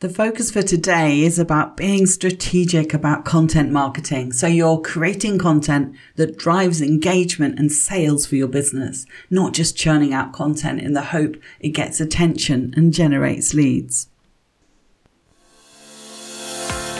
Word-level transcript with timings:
The 0.00 0.10
focus 0.10 0.50
for 0.50 0.60
today 0.60 1.22
is 1.22 1.38
about 1.38 1.74
being 1.74 2.04
strategic 2.04 2.92
about 2.92 3.24
content 3.24 3.72
marketing. 3.72 4.34
So 4.34 4.46
you're 4.46 4.78
creating 4.78 5.38
content 5.38 5.96
that 6.16 6.36
drives 6.36 6.82
engagement 6.82 7.58
and 7.58 7.72
sales 7.72 8.26
for 8.26 8.36
your 8.36 8.46
business, 8.46 9.06
not 9.30 9.54
just 9.54 9.74
churning 9.74 10.12
out 10.12 10.34
content 10.34 10.82
in 10.82 10.92
the 10.92 11.00
hope 11.00 11.36
it 11.60 11.70
gets 11.70 11.98
attention 11.98 12.74
and 12.76 12.92
generates 12.92 13.54
leads. 13.54 14.08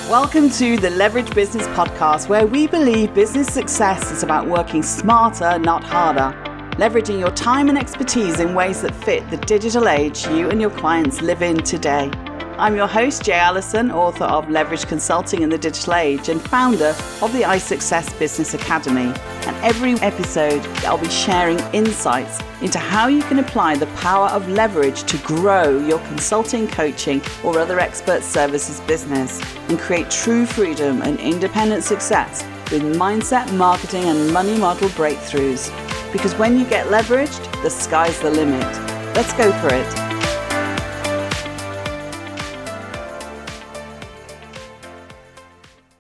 Welcome 0.09 0.49
to 0.53 0.79
the 0.79 0.89
Leverage 0.89 1.35
Business 1.35 1.67
Podcast, 1.77 2.31
where 2.31 2.47
we 2.47 2.67
believe 2.67 3.13
business 3.13 3.53
success 3.53 4.11
is 4.11 4.23
about 4.23 4.47
working 4.47 4.83
smarter, 4.83 5.59
not 5.59 5.85
harder, 5.85 6.35
leveraging 6.79 7.21
your 7.21 7.33
time 7.33 7.69
and 7.69 7.77
expertise 7.77 8.41
in 8.41 8.55
ways 8.55 8.81
that 8.81 8.95
fit 9.05 9.29
the 9.29 9.37
digital 9.37 9.87
age 9.87 10.27
you 10.29 10.49
and 10.49 10.63
your 10.63 10.71
clients 10.71 11.21
live 11.21 11.43
in 11.43 11.59
today. 11.59 12.11
I'm 12.59 12.75
your 12.75 12.87
host, 12.87 13.23
Jay 13.23 13.35
Allison, 13.35 13.91
author 13.91 14.25
of 14.25 14.49
Leverage 14.49 14.87
Consulting 14.87 15.43
in 15.43 15.51
the 15.51 15.59
Digital 15.59 15.93
Age 15.93 16.31
and 16.31 16.41
founder 16.41 16.97
of 17.21 17.31
the 17.35 17.43
iSuccess 17.43 18.19
Business 18.19 18.55
Academy. 18.55 19.13
And 19.45 19.57
every 19.63 19.93
episode, 20.01 20.67
I'll 20.79 20.97
be 20.97 21.11
sharing 21.11 21.59
insights 21.75 22.41
into 22.63 22.79
how 22.79 23.09
you 23.09 23.21
can 23.25 23.41
apply 23.41 23.77
the 23.77 23.87
power 23.99 24.29
of 24.29 24.49
leverage 24.49 25.03
to 25.03 25.19
grow 25.19 25.79
your 25.81 25.99
consulting, 26.07 26.67
coaching, 26.67 27.21
or 27.45 27.59
other 27.59 27.79
expert 27.79 28.23
services 28.23 28.81
business 28.81 29.39
and 29.69 29.79
create 29.79 30.11
true 30.11 30.47
freedom 30.47 31.03
and 31.03 31.21
independent 31.21 31.85
success 31.85 32.43
with 32.73 32.81
mindset, 32.97 33.53
marketing, 33.55 34.05
and 34.05 34.33
money 34.33 34.57
model 34.57 34.89
breakthroughs. 34.91 35.71
Because 36.11 36.35
when 36.37 36.59
you 36.59 36.65
get 36.65 36.87
leveraged, 36.87 37.63
the 37.63 37.69
sky's 37.69 38.19
the 38.21 38.31
limit. 38.31 38.65
Let's 39.15 39.35
go 39.35 39.53
for 39.61 39.75
it. 39.75 40.16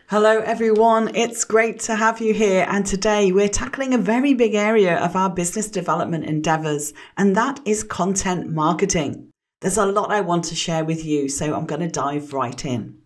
Hello, 0.08 0.38
everyone. 0.38 1.16
It's 1.16 1.42
great 1.42 1.80
to 1.80 1.96
have 1.96 2.20
you 2.20 2.32
here. 2.32 2.64
And 2.68 2.86
today 2.86 3.32
we're 3.32 3.48
tackling 3.48 3.92
a 3.92 3.98
very 3.98 4.34
big 4.34 4.54
area 4.54 4.98
of 4.98 5.16
our 5.16 5.28
business 5.28 5.68
development 5.68 6.26
endeavors, 6.26 6.92
and 7.16 7.34
that 7.34 7.58
is 7.64 7.82
content 7.82 8.48
marketing. 8.48 9.30
There's 9.60 9.78
a 9.78 9.84
lot 9.84 10.12
I 10.12 10.20
want 10.20 10.44
to 10.44 10.54
share 10.54 10.84
with 10.84 11.04
you, 11.04 11.28
so 11.28 11.56
I'm 11.56 11.66
going 11.66 11.80
to 11.80 11.88
dive 11.88 12.32
right 12.32 12.64
in. 12.64 12.98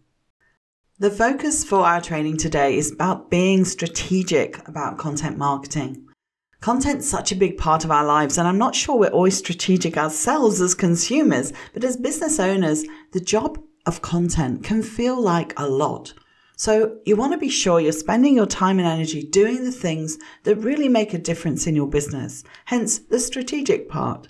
The 0.98 1.08
focus 1.08 1.64
for 1.64 1.86
our 1.86 2.02
training 2.02 2.36
today 2.36 2.76
is 2.76 2.92
about 2.92 3.30
being 3.30 3.64
strategic 3.64 4.68
about 4.68 4.98
content 4.98 5.38
marketing. 5.38 6.06
Content's 6.60 7.08
such 7.08 7.32
a 7.32 7.36
big 7.36 7.56
part 7.56 7.82
of 7.82 7.90
our 7.90 8.04
lives, 8.04 8.36
and 8.36 8.46
I'm 8.46 8.58
not 8.58 8.74
sure 8.74 8.98
we're 8.98 9.08
always 9.08 9.38
strategic 9.38 9.96
ourselves 9.96 10.60
as 10.60 10.74
consumers, 10.74 11.54
but 11.72 11.82
as 11.82 11.96
business 11.96 12.38
owners, 12.38 12.84
the 13.12 13.20
job 13.20 13.58
of 13.86 14.02
content 14.02 14.64
can 14.64 14.82
feel 14.82 15.18
like 15.18 15.58
a 15.58 15.66
lot. 15.66 16.12
So 16.60 16.98
you 17.06 17.16
want 17.16 17.32
to 17.32 17.38
be 17.38 17.48
sure 17.48 17.80
you're 17.80 17.90
spending 17.90 18.36
your 18.36 18.44
time 18.44 18.78
and 18.78 18.86
energy 18.86 19.22
doing 19.22 19.64
the 19.64 19.72
things 19.72 20.18
that 20.42 20.56
really 20.56 20.90
make 20.90 21.14
a 21.14 21.18
difference 21.18 21.66
in 21.66 21.74
your 21.74 21.88
business, 21.88 22.44
hence 22.66 22.98
the 22.98 23.18
strategic 23.18 23.88
part. 23.88 24.28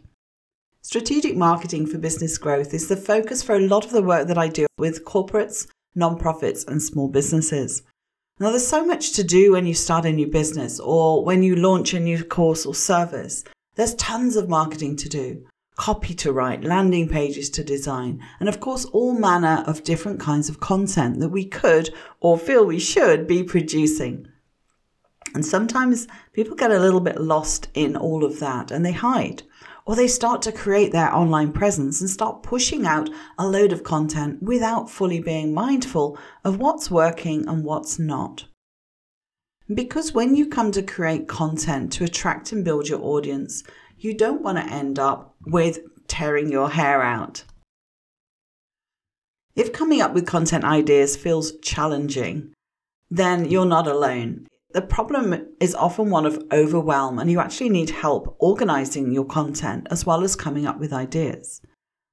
Strategic 0.81 1.35
marketing 1.35 1.87
for 1.87 1.99
business 1.99 2.39
growth 2.39 2.73
is 2.73 2.87
the 2.87 2.97
focus 2.97 3.43
for 3.43 3.57
a 3.57 3.67
lot 3.67 3.85
of 3.85 3.91
the 3.91 4.01
work 4.01 4.29
that 4.29 4.39
I 4.39 4.47
do 4.47 4.69
with 4.79 5.05
corporates, 5.05 5.67
nonprofits, 5.99 6.65
and 6.69 6.81
small 6.81 7.09
businesses. 7.09 7.83
Now, 8.39 8.51
there's 8.51 8.65
so 8.65 8.87
much 8.87 9.11
to 9.15 9.25
do 9.25 9.51
when 9.51 9.67
you 9.67 9.75
start 9.75 10.05
a 10.05 10.13
new 10.13 10.29
business 10.29 10.79
or 10.79 11.25
when 11.25 11.43
you 11.43 11.57
launch 11.57 11.95
a 11.95 11.99
new 11.99 12.23
course 12.23 12.65
or 12.65 12.77
service. 12.77 13.43
There's 13.75 13.97
tons 13.97 14.37
of 14.37 14.49
marketing 14.49 14.95
to 14.99 15.09
do 15.09 15.47
copy 15.81 16.13
to 16.13 16.31
write, 16.31 16.63
landing 16.63 17.09
pages 17.09 17.49
to 17.49 17.65
design, 17.65 18.23
and 18.39 18.51
of 18.51 18.61
course, 18.61 18.85
all 18.93 19.19
manner 19.19 19.65
of 19.67 19.83
different 19.83 20.21
kinds 20.21 20.51
of 20.51 20.61
content 20.61 21.21
that 21.21 21.31
we 21.31 21.43
could 21.43 21.89
or 22.21 22.37
feel 22.37 22.67
we 22.67 22.79
should 22.79 23.27
be 23.27 23.43
producing. 23.43 24.29
And 25.35 25.43
sometimes 25.43 26.07
people 26.35 26.55
get 26.55 26.71
a 26.71 26.79
little 26.79 27.01
bit 27.01 27.19
lost 27.19 27.69
in 27.73 27.97
all 27.97 28.27
of 28.27 28.41
that 28.41 28.71
and 28.71 28.85
they 28.85 28.93
hide. 28.93 29.43
Or 29.87 29.97
they 29.97 30.07
start 30.07 30.43
to 30.43 30.53
create 30.53 30.93
their 30.93 31.15
online 31.15 31.51
presence 31.51 32.03
and 32.03 32.11
start 32.11 32.43
pushing 32.43 32.85
out 32.85 33.09
a 33.39 33.49
load 33.49 33.73
of 33.73 33.83
content 33.83 34.43
without 34.43 34.91
fully 34.91 35.21
being 35.21 35.55
mindful 35.55 36.19
of 36.45 36.59
what's 36.59 36.91
working 36.91 37.49
and 37.49 37.65
what's 37.65 37.99
not. 37.99 38.45
Because 39.73 40.13
when 40.13 40.37
you 40.37 40.47
come 40.47 40.73
to 40.73 40.83
create 40.83 41.27
content 41.27 41.91
to 41.93 42.05
attract 42.05 42.53
and 42.53 42.65
build 42.65 42.89
your 42.89 43.01
audience, 43.03 43.63
you 44.01 44.15
don't 44.15 44.43
want 44.43 44.59
to 44.59 44.73
end 44.73 44.99
up 44.99 45.35
with 45.47 45.81
tearing 46.09 46.51
your 46.51 46.71
hair 46.71 47.03
out. 47.03 47.45
If 49.55 49.73
coming 49.73 50.01
up 50.01 50.15
with 50.15 50.27
content 50.27 50.65
ideas 50.65 51.17
feels 51.17 51.59
challenging, 51.61 52.53
then 53.11 53.51
you're 53.51 53.67
not 53.67 53.87
alone. 53.87 54.47
The 54.73 54.83
problem 54.83 55.49
is 55.61 55.75
often 55.75 56.11
one 56.11 56.25
of 56.25 56.43
overwhelm, 56.53 57.19
and 57.19 57.31
you 57.31 57.41
actually 57.41 57.71
need 57.71 57.91
help 57.91 58.37
organizing 58.39 59.13
your 59.13 59.25
content 59.27 59.89
as 59.91 60.07
well 60.07 60.23
as 60.23 60.37
coming 60.37 60.67
up 60.67 60.79
with 60.79 60.93
ideas. 60.93 61.61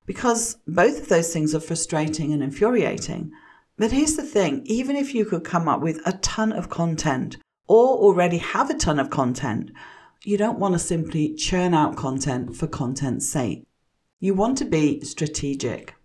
Because 0.06 0.58
both 0.68 1.02
of 1.02 1.09
those 1.09 1.31
things 1.31 1.54
are 1.54 1.59
frustrating 1.59 2.34
and 2.34 2.42
infuriating. 2.42 3.31
But 3.78 3.92
here's 3.92 4.16
the 4.16 4.24
thing 4.24 4.64
even 4.66 4.96
if 4.96 5.14
you 5.14 5.24
could 5.24 5.44
come 5.44 5.68
up 5.68 5.81
with 5.81 6.02
a 6.06 6.14
ton 6.14 6.52
of 6.52 6.69
content 6.69 7.38
or 7.68 7.96
already 7.98 8.40
have 8.40 8.69
a 8.72 8.74
ton 8.74 9.00
of 9.00 9.12
content, 9.12 9.72
you 10.23 10.38
don't 10.38 10.59
want 10.59 10.73
to 10.73 10.79
simply 10.79 11.33
churn 11.35 11.73
out 11.73 11.95
content 11.95 12.55
for 12.55 12.67
content's 12.67 13.28
sake. 13.28 13.66
You 14.19 14.33
want 14.33 14.57
to 14.57 14.66
be 14.66 15.01
strategic. 15.01 15.95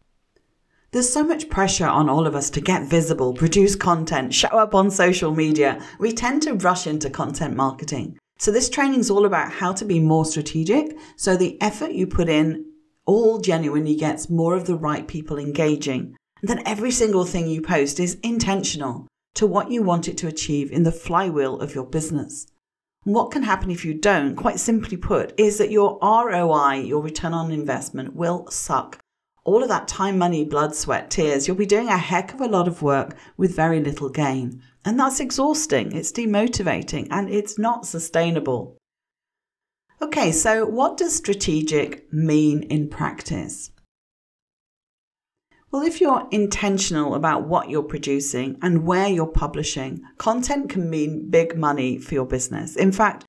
There's 0.90 1.10
so 1.10 1.24
much 1.24 1.48
pressure 1.48 1.86
on 1.86 2.10
all 2.10 2.26
of 2.26 2.34
us 2.34 2.50
to 2.50 2.60
get 2.60 2.88
visible, 2.88 3.32
produce 3.32 3.74
content, 3.74 4.34
show 4.34 4.48
up 4.48 4.74
on 4.74 4.90
social 4.90 5.34
media. 5.34 5.82
We 5.98 6.12
tend 6.12 6.42
to 6.42 6.52
rush 6.52 6.86
into 6.86 7.08
content 7.08 7.56
marketing. 7.56 8.18
So 8.38 8.50
this 8.50 8.68
training 8.68 9.00
is 9.00 9.10
all 9.10 9.24
about 9.24 9.52
how 9.52 9.72
to 9.72 9.84
be 9.86 10.00
more 10.00 10.26
strategic. 10.26 10.96
So 11.16 11.36
the 11.36 11.60
effort 11.62 11.92
you 11.92 12.06
put 12.06 12.28
in 12.28 12.66
all 13.06 13.40
genuinely 13.40 13.96
gets 13.96 14.28
more 14.28 14.54
of 14.54 14.66
the 14.66 14.76
right 14.76 15.08
people 15.08 15.38
engaging. 15.38 16.14
And 16.42 16.48
then 16.50 16.62
every 16.66 16.90
single 16.90 17.24
thing 17.24 17.46
you 17.46 17.62
post 17.62 17.98
is 17.98 18.18
intentional 18.22 19.08
to 19.34 19.46
what 19.46 19.70
you 19.70 19.82
want 19.82 20.08
it 20.08 20.18
to 20.18 20.28
achieve 20.28 20.70
in 20.70 20.82
the 20.82 20.92
flywheel 20.92 21.60
of 21.60 21.74
your 21.74 21.86
business. 21.86 22.46
What 23.04 23.32
can 23.32 23.42
happen 23.42 23.72
if 23.72 23.84
you 23.84 23.94
don't, 23.94 24.36
quite 24.36 24.60
simply 24.60 24.96
put, 24.96 25.34
is 25.36 25.58
that 25.58 25.72
your 25.72 25.98
ROI, 26.00 26.84
your 26.84 27.02
return 27.02 27.34
on 27.34 27.50
investment, 27.50 28.14
will 28.14 28.46
suck. 28.48 29.00
All 29.42 29.64
of 29.64 29.68
that 29.70 29.88
time, 29.88 30.18
money, 30.18 30.44
blood, 30.44 30.76
sweat, 30.76 31.10
tears, 31.10 31.48
you'll 31.48 31.56
be 31.56 31.66
doing 31.66 31.88
a 31.88 31.98
heck 31.98 32.32
of 32.32 32.40
a 32.40 32.46
lot 32.46 32.68
of 32.68 32.80
work 32.80 33.16
with 33.36 33.56
very 33.56 33.80
little 33.80 34.08
gain. 34.08 34.62
And 34.84 35.00
that's 35.00 35.18
exhausting, 35.18 35.90
it's 35.90 36.12
demotivating, 36.12 37.08
and 37.10 37.28
it's 37.28 37.58
not 37.58 37.86
sustainable. 37.86 38.76
Okay, 40.00 40.30
so 40.30 40.64
what 40.64 40.96
does 40.96 41.16
strategic 41.16 42.12
mean 42.12 42.62
in 42.62 42.88
practice? 42.88 43.71
Well, 45.72 45.82
if 45.82 46.02
you're 46.02 46.28
intentional 46.30 47.14
about 47.14 47.48
what 47.48 47.70
you're 47.70 47.82
producing 47.82 48.58
and 48.60 48.84
where 48.84 49.08
you're 49.08 49.26
publishing, 49.26 50.02
content 50.18 50.68
can 50.68 50.90
mean 50.90 51.30
big 51.30 51.56
money 51.56 51.96
for 51.96 52.12
your 52.12 52.26
business. 52.26 52.76
In 52.76 52.92
fact, 52.92 53.24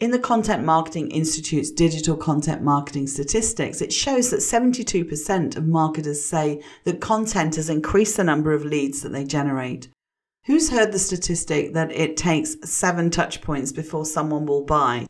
in 0.00 0.10
the 0.10 0.18
Content 0.18 0.64
Marketing 0.64 1.10
Institute's 1.10 1.70
digital 1.70 2.16
content 2.16 2.62
marketing 2.62 3.06
statistics, 3.06 3.82
it 3.82 3.92
shows 3.92 4.30
that 4.30 4.38
72% 4.38 5.56
of 5.56 5.66
marketers 5.66 6.24
say 6.24 6.62
that 6.84 7.02
content 7.02 7.56
has 7.56 7.68
increased 7.68 8.16
the 8.16 8.24
number 8.24 8.54
of 8.54 8.64
leads 8.64 9.02
that 9.02 9.12
they 9.12 9.24
generate. 9.24 9.88
Who's 10.46 10.70
heard 10.70 10.90
the 10.90 10.98
statistic 10.98 11.74
that 11.74 11.92
it 11.92 12.16
takes 12.16 12.56
seven 12.64 13.10
touch 13.10 13.42
points 13.42 13.72
before 13.72 14.06
someone 14.06 14.46
will 14.46 14.64
buy? 14.64 15.06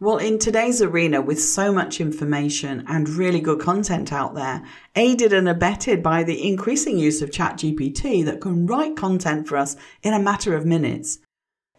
Well, 0.00 0.18
in 0.18 0.38
today's 0.38 0.80
arena, 0.80 1.20
with 1.20 1.42
so 1.42 1.72
much 1.72 2.00
information 2.00 2.84
and 2.86 3.08
really 3.08 3.40
good 3.40 3.58
content 3.58 4.12
out 4.12 4.36
there, 4.36 4.64
aided 4.94 5.32
and 5.32 5.48
abetted 5.48 6.04
by 6.04 6.22
the 6.22 6.46
increasing 6.46 7.00
use 7.00 7.20
of 7.20 7.32
ChatGPT 7.32 8.24
that 8.24 8.40
can 8.40 8.64
write 8.66 8.96
content 8.96 9.48
for 9.48 9.56
us 9.56 9.74
in 10.04 10.14
a 10.14 10.20
matter 10.20 10.54
of 10.54 10.64
minutes, 10.64 11.18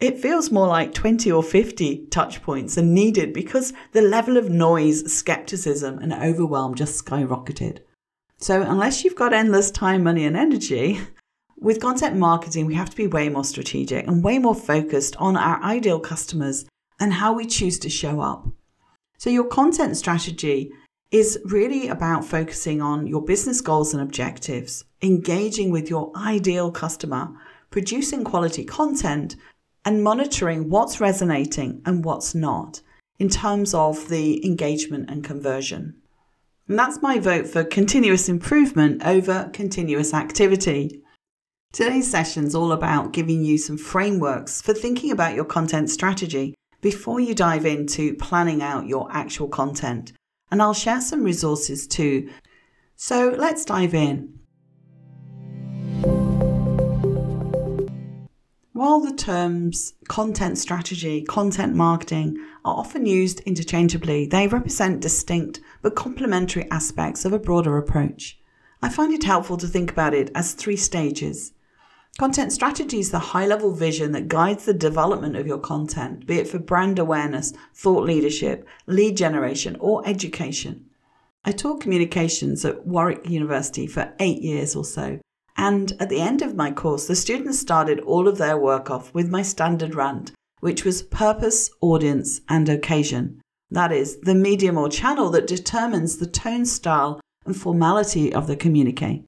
it 0.00 0.18
feels 0.18 0.50
more 0.50 0.66
like 0.66 0.92
20 0.92 1.32
or 1.32 1.42
50 1.42 2.08
touch 2.10 2.42
points 2.42 2.76
are 2.76 2.82
needed 2.82 3.32
because 3.32 3.72
the 3.92 4.02
level 4.02 4.36
of 4.36 4.50
noise, 4.50 5.10
skepticism, 5.10 5.98
and 5.98 6.12
overwhelm 6.12 6.74
just 6.74 7.02
skyrocketed. 7.02 7.78
So, 8.36 8.60
unless 8.60 9.02
you've 9.02 9.16
got 9.16 9.32
endless 9.32 9.70
time, 9.70 10.02
money, 10.02 10.26
and 10.26 10.36
energy, 10.36 11.00
with 11.58 11.80
content 11.80 12.16
marketing, 12.16 12.66
we 12.66 12.74
have 12.74 12.90
to 12.90 12.96
be 12.96 13.06
way 13.06 13.30
more 13.30 13.44
strategic 13.44 14.06
and 14.06 14.22
way 14.22 14.38
more 14.38 14.54
focused 14.54 15.16
on 15.16 15.38
our 15.38 15.62
ideal 15.62 16.00
customers 16.00 16.66
and 17.00 17.14
how 17.14 17.32
we 17.32 17.46
choose 17.46 17.78
to 17.80 17.88
show 17.90 18.20
up. 18.20 18.46
So, 19.18 19.30
your 19.30 19.44
content 19.44 19.96
strategy 19.96 20.70
is 21.10 21.40
really 21.44 21.88
about 21.88 22.24
focusing 22.24 22.80
on 22.80 23.06
your 23.06 23.22
business 23.22 23.60
goals 23.60 23.92
and 23.92 24.02
objectives, 24.02 24.84
engaging 25.02 25.70
with 25.70 25.90
your 25.90 26.12
ideal 26.16 26.70
customer, 26.70 27.30
producing 27.70 28.22
quality 28.22 28.64
content, 28.64 29.34
and 29.84 30.04
monitoring 30.04 30.68
what's 30.68 31.00
resonating 31.00 31.82
and 31.84 32.04
what's 32.04 32.34
not 32.34 32.82
in 33.18 33.28
terms 33.28 33.74
of 33.74 34.08
the 34.08 34.44
engagement 34.46 35.10
and 35.10 35.24
conversion. 35.24 35.94
And 36.68 36.78
that's 36.78 37.02
my 37.02 37.18
vote 37.18 37.48
for 37.48 37.64
continuous 37.64 38.28
improvement 38.28 39.04
over 39.04 39.50
continuous 39.52 40.14
activity. 40.14 41.02
Today's 41.72 42.10
session 42.10 42.44
is 42.44 42.54
all 42.54 42.72
about 42.72 43.12
giving 43.12 43.44
you 43.44 43.58
some 43.58 43.76
frameworks 43.76 44.62
for 44.62 44.72
thinking 44.72 45.10
about 45.10 45.34
your 45.34 45.44
content 45.44 45.90
strategy 45.90 46.54
before 46.80 47.20
you 47.20 47.34
dive 47.34 47.66
into 47.66 48.14
planning 48.14 48.62
out 48.62 48.86
your 48.86 49.08
actual 49.10 49.48
content. 49.48 50.12
And 50.50 50.60
I'll 50.60 50.74
share 50.74 51.00
some 51.00 51.22
resources 51.22 51.86
too. 51.86 52.30
So 52.96 53.34
let's 53.36 53.64
dive 53.64 53.94
in. 53.94 54.40
While 58.72 59.00
the 59.00 59.14
terms 59.14 59.92
content 60.08 60.56
strategy, 60.56 61.22
content 61.22 61.74
marketing 61.74 62.38
are 62.64 62.76
often 62.76 63.04
used 63.04 63.40
interchangeably, 63.40 64.26
they 64.26 64.48
represent 64.48 65.02
distinct 65.02 65.60
but 65.82 65.94
complementary 65.94 66.66
aspects 66.70 67.26
of 67.26 67.34
a 67.34 67.38
broader 67.38 67.76
approach. 67.76 68.38
I 68.80 68.88
find 68.88 69.12
it 69.12 69.24
helpful 69.24 69.58
to 69.58 69.66
think 69.66 69.92
about 69.92 70.14
it 70.14 70.30
as 70.34 70.54
three 70.54 70.76
stages. 70.76 71.52
Content 72.18 72.52
strategy 72.52 72.98
is 72.98 73.10
the 73.10 73.18
high 73.18 73.46
level 73.46 73.72
vision 73.72 74.12
that 74.12 74.28
guides 74.28 74.66
the 74.66 74.74
development 74.74 75.36
of 75.36 75.46
your 75.46 75.58
content, 75.58 76.26
be 76.26 76.36
it 76.36 76.48
for 76.48 76.58
brand 76.58 76.98
awareness, 76.98 77.52
thought 77.74 78.04
leadership, 78.04 78.68
lead 78.86 79.16
generation, 79.16 79.76
or 79.80 80.06
education. 80.06 80.84
I 81.44 81.52
taught 81.52 81.80
communications 81.80 82.64
at 82.64 82.86
Warwick 82.86 83.28
University 83.28 83.86
for 83.86 84.12
eight 84.18 84.42
years 84.42 84.76
or 84.76 84.84
so, 84.84 85.18
and 85.56 85.92
at 85.98 86.10
the 86.10 86.20
end 86.20 86.42
of 86.42 86.56
my 86.56 86.70
course, 86.70 87.06
the 87.06 87.16
students 87.16 87.58
started 87.58 88.00
all 88.00 88.28
of 88.28 88.36
their 88.36 88.58
work 88.58 88.90
off 88.90 89.14
with 89.14 89.30
my 89.30 89.40
standard 89.40 89.94
rant, 89.94 90.32
which 90.60 90.84
was 90.84 91.02
purpose, 91.02 91.70
audience, 91.80 92.42
and 92.48 92.68
occasion. 92.68 93.40
That 93.70 93.92
is, 93.92 94.18
the 94.18 94.34
medium 94.34 94.76
or 94.76 94.88
channel 94.88 95.30
that 95.30 95.46
determines 95.46 96.18
the 96.18 96.26
tone, 96.26 96.66
style, 96.66 97.20
and 97.46 97.56
formality 97.56 98.34
of 98.34 98.46
the 98.46 98.56
communique. 98.56 99.24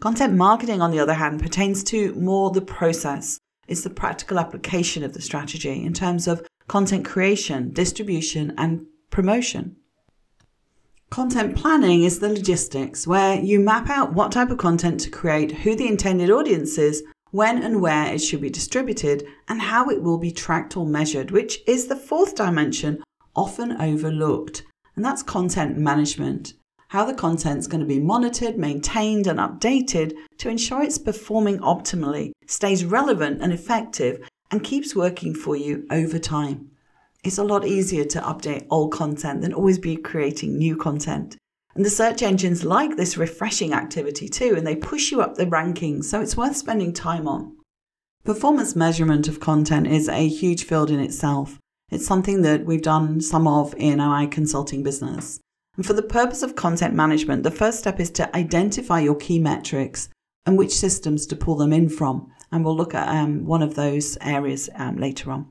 Content 0.00 0.34
marketing, 0.34 0.80
on 0.80 0.92
the 0.92 1.00
other 1.00 1.14
hand, 1.14 1.42
pertains 1.42 1.82
to 1.82 2.14
more 2.14 2.52
the 2.52 2.60
process. 2.60 3.40
It's 3.66 3.82
the 3.82 3.90
practical 3.90 4.38
application 4.38 5.02
of 5.02 5.12
the 5.12 5.20
strategy 5.20 5.84
in 5.84 5.92
terms 5.92 6.28
of 6.28 6.46
content 6.68 7.04
creation, 7.04 7.72
distribution, 7.72 8.54
and 8.56 8.86
promotion. 9.10 9.76
Content 11.10 11.56
planning 11.56 12.04
is 12.04 12.20
the 12.20 12.28
logistics 12.28 13.08
where 13.08 13.40
you 13.40 13.58
map 13.58 13.90
out 13.90 14.12
what 14.12 14.30
type 14.30 14.50
of 14.50 14.58
content 14.58 15.00
to 15.00 15.10
create, 15.10 15.50
who 15.50 15.74
the 15.74 15.88
intended 15.88 16.30
audience 16.30 16.78
is, 16.78 17.02
when 17.30 17.60
and 17.62 17.80
where 17.80 18.14
it 18.14 18.20
should 18.20 18.40
be 18.40 18.50
distributed, 18.50 19.26
and 19.48 19.60
how 19.60 19.88
it 19.90 20.00
will 20.00 20.18
be 20.18 20.30
tracked 20.30 20.76
or 20.76 20.86
measured, 20.86 21.32
which 21.32 21.58
is 21.66 21.88
the 21.88 21.96
fourth 21.96 22.36
dimension 22.36 23.02
often 23.34 23.72
overlooked. 23.80 24.62
And 24.94 25.04
that's 25.04 25.22
content 25.24 25.76
management. 25.76 26.54
How 26.88 27.04
the 27.04 27.12
content 27.12 27.58
is 27.58 27.66
going 27.66 27.82
to 27.82 27.86
be 27.86 28.00
monitored, 28.00 28.56
maintained, 28.56 29.26
and 29.26 29.38
updated 29.38 30.14
to 30.38 30.48
ensure 30.48 30.82
it's 30.82 30.96
performing 30.96 31.58
optimally, 31.58 32.30
stays 32.46 32.82
relevant 32.82 33.42
and 33.42 33.52
effective, 33.52 34.26
and 34.50 34.64
keeps 34.64 34.96
working 34.96 35.34
for 35.34 35.54
you 35.54 35.86
over 35.90 36.18
time. 36.18 36.70
It's 37.22 37.36
a 37.36 37.44
lot 37.44 37.66
easier 37.66 38.06
to 38.06 38.20
update 38.20 38.66
old 38.70 38.90
content 38.90 39.42
than 39.42 39.52
always 39.52 39.78
be 39.78 39.96
creating 39.96 40.56
new 40.56 40.78
content. 40.78 41.36
And 41.74 41.84
the 41.84 41.90
search 41.90 42.22
engines 42.22 42.64
like 42.64 42.96
this 42.96 43.18
refreshing 43.18 43.74
activity 43.74 44.26
too, 44.26 44.54
and 44.56 44.66
they 44.66 44.74
push 44.74 45.10
you 45.12 45.20
up 45.20 45.34
the 45.34 45.44
rankings, 45.44 46.04
so 46.04 46.22
it's 46.22 46.38
worth 46.38 46.56
spending 46.56 46.94
time 46.94 47.28
on. 47.28 47.54
Performance 48.24 48.74
measurement 48.74 49.28
of 49.28 49.40
content 49.40 49.86
is 49.86 50.08
a 50.08 50.26
huge 50.26 50.64
field 50.64 50.90
in 50.90 51.00
itself. 51.00 51.58
It's 51.90 52.06
something 52.06 52.40
that 52.42 52.64
we've 52.64 52.80
done 52.80 53.20
some 53.20 53.46
of 53.46 53.74
in 53.76 54.00
our 54.00 54.26
consulting 54.26 54.82
business. 54.82 55.38
And 55.78 55.86
for 55.86 55.92
the 55.92 56.02
purpose 56.02 56.42
of 56.42 56.56
content 56.56 56.92
management, 56.92 57.44
the 57.44 57.52
first 57.52 57.78
step 57.78 58.00
is 58.00 58.10
to 58.10 58.36
identify 58.36 58.98
your 58.98 59.14
key 59.14 59.38
metrics 59.38 60.08
and 60.44 60.58
which 60.58 60.74
systems 60.74 61.24
to 61.26 61.36
pull 61.36 61.54
them 61.54 61.72
in 61.72 61.88
from. 61.88 62.32
And 62.50 62.64
we'll 62.64 62.76
look 62.76 62.96
at 62.96 63.08
um, 63.08 63.46
one 63.46 63.62
of 63.62 63.76
those 63.76 64.18
areas 64.20 64.68
um, 64.74 64.96
later 64.96 65.30
on. 65.30 65.46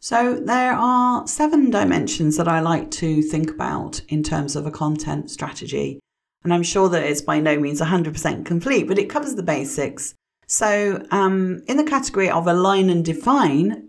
So 0.00 0.34
there 0.34 0.74
are 0.74 1.26
seven 1.26 1.70
dimensions 1.70 2.36
that 2.36 2.46
I 2.46 2.60
like 2.60 2.90
to 2.92 3.22
think 3.22 3.50
about 3.50 4.02
in 4.08 4.22
terms 4.22 4.54
of 4.54 4.66
a 4.66 4.70
content 4.70 5.30
strategy. 5.30 5.98
And 6.44 6.52
I'm 6.52 6.62
sure 6.62 6.90
that 6.90 7.04
it's 7.04 7.22
by 7.22 7.40
no 7.40 7.58
means 7.58 7.80
100% 7.80 8.44
complete, 8.44 8.86
but 8.86 8.98
it 8.98 9.08
covers 9.08 9.34
the 9.34 9.42
basics. 9.42 10.14
So, 10.46 11.02
um, 11.10 11.62
in 11.66 11.78
the 11.78 11.84
category 11.84 12.28
of 12.28 12.46
align 12.46 12.90
and 12.90 13.02
define, 13.02 13.88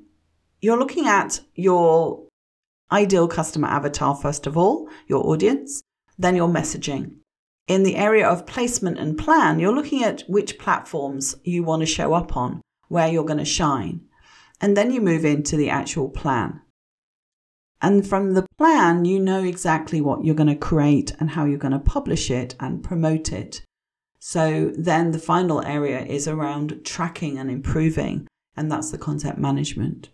you're 0.61 0.79
looking 0.79 1.05
at 1.05 1.41
your 1.53 2.26
ideal 2.91 3.27
customer 3.27 3.67
avatar, 3.67 4.15
first 4.15 4.47
of 4.47 4.57
all, 4.57 4.89
your 5.07 5.25
audience, 5.27 5.81
then 6.17 6.35
your 6.35 6.47
messaging. 6.47 7.17
In 7.67 7.83
the 7.83 7.95
area 7.95 8.27
of 8.27 8.47
placement 8.47 8.97
and 8.97 9.17
plan, 9.17 9.59
you're 9.59 9.75
looking 9.75 10.03
at 10.03 10.23
which 10.27 10.57
platforms 10.57 11.35
you 11.43 11.63
want 11.63 11.81
to 11.81 11.85
show 11.85 12.13
up 12.13 12.37
on, 12.37 12.61
where 12.87 13.07
you're 13.07 13.25
going 13.25 13.39
to 13.39 13.45
shine. 13.45 14.01
And 14.61 14.75
then 14.75 14.91
you 14.91 15.01
move 15.01 15.25
into 15.25 15.57
the 15.57 15.69
actual 15.69 16.09
plan. 16.09 16.61
And 17.81 18.07
from 18.07 18.33
the 18.33 18.47
plan, 18.57 19.05
you 19.05 19.19
know 19.19 19.43
exactly 19.43 20.01
what 20.01 20.23
you're 20.23 20.33
going 20.33 20.47
to 20.47 20.55
create 20.55 21.13
and 21.19 21.31
how 21.31 21.45
you're 21.45 21.59
going 21.59 21.73
to 21.73 21.79
publish 21.79 22.31
it 22.31 22.55
and 22.59 22.83
promote 22.83 23.31
it. 23.31 23.61
So 24.19 24.71
then 24.75 25.11
the 25.11 25.19
final 25.19 25.61
area 25.61 26.01
is 26.01 26.27
around 26.27 26.81
tracking 26.83 27.37
and 27.37 27.51
improving, 27.51 28.27
and 28.55 28.71
that's 28.71 28.91
the 28.91 28.97
content 28.97 29.37
management. 29.37 30.09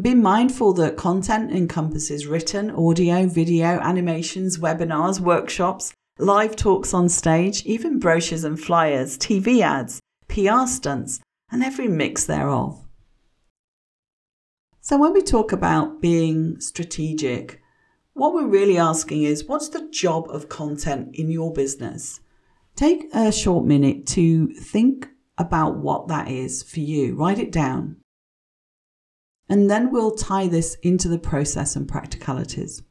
Be 0.00 0.12
mindful 0.12 0.72
that 0.72 0.96
content 0.96 1.52
encompasses 1.52 2.26
written, 2.26 2.72
audio, 2.72 3.28
video, 3.28 3.78
animations, 3.78 4.58
webinars, 4.58 5.20
workshops, 5.20 5.92
live 6.18 6.56
talks 6.56 6.92
on 6.92 7.08
stage, 7.08 7.64
even 7.64 8.00
brochures 8.00 8.42
and 8.42 8.58
flyers, 8.58 9.16
TV 9.16 9.60
ads, 9.60 10.00
PR 10.26 10.66
stunts, 10.66 11.20
and 11.52 11.62
every 11.62 11.86
mix 11.86 12.24
thereof. 12.24 12.84
So, 14.80 14.98
when 14.98 15.12
we 15.12 15.22
talk 15.22 15.52
about 15.52 16.00
being 16.00 16.58
strategic, 16.58 17.62
what 18.14 18.34
we're 18.34 18.48
really 18.48 18.76
asking 18.76 19.22
is 19.22 19.44
what's 19.44 19.68
the 19.68 19.88
job 19.90 20.26
of 20.28 20.48
content 20.48 21.14
in 21.14 21.30
your 21.30 21.52
business? 21.52 22.20
Take 22.74 23.14
a 23.14 23.30
short 23.30 23.64
minute 23.64 24.08
to 24.08 24.48
think 24.54 25.08
about 25.38 25.76
what 25.76 26.08
that 26.08 26.26
is 26.28 26.64
for 26.64 26.80
you. 26.80 27.14
Write 27.14 27.38
it 27.38 27.52
down. 27.52 27.98
And 29.48 29.70
then 29.70 29.90
we'll 29.90 30.14
tie 30.14 30.48
this 30.48 30.76
into 30.82 31.08
the 31.08 31.18
process 31.18 31.76
and 31.76 31.86
practicalities. 31.86 32.82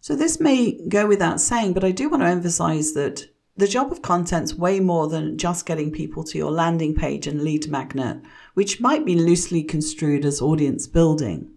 So, 0.00 0.14
this 0.14 0.38
may 0.38 0.86
go 0.86 1.06
without 1.06 1.40
saying, 1.40 1.72
but 1.72 1.82
I 1.82 1.90
do 1.90 2.10
want 2.10 2.22
to 2.22 2.28
emphasize 2.28 2.92
that 2.92 3.26
the 3.56 3.68
job 3.68 3.90
of 3.92 4.02
content's 4.02 4.54
way 4.54 4.80
more 4.80 5.08
than 5.08 5.38
just 5.38 5.64
getting 5.64 5.92
people 5.92 6.24
to 6.24 6.36
your 6.36 6.50
landing 6.50 6.94
page 6.94 7.26
and 7.26 7.42
lead 7.42 7.68
magnet, 7.68 8.20
which 8.54 8.80
might 8.80 9.06
be 9.06 9.14
loosely 9.14 9.62
construed 9.62 10.24
as 10.24 10.42
audience 10.42 10.86
building. 10.86 11.50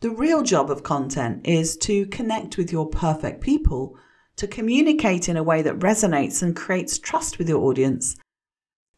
The 0.00 0.10
real 0.10 0.42
job 0.42 0.70
of 0.70 0.82
content 0.82 1.46
is 1.46 1.76
to 1.78 2.06
connect 2.06 2.58
with 2.58 2.70
your 2.72 2.86
perfect 2.86 3.40
people, 3.40 3.96
to 4.36 4.46
communicate 4.46 5.28
in 5.28 5.36
a 5.36 5.42
way 5.42 5.62
that 5.62 5.78
resonates 5.78 6.42
and 6.42 6.54
creates 6.54 6.98
trust 6.98 7.38
with 7.38 7.48
your 7.48 7.62
audience. 7.62 8.16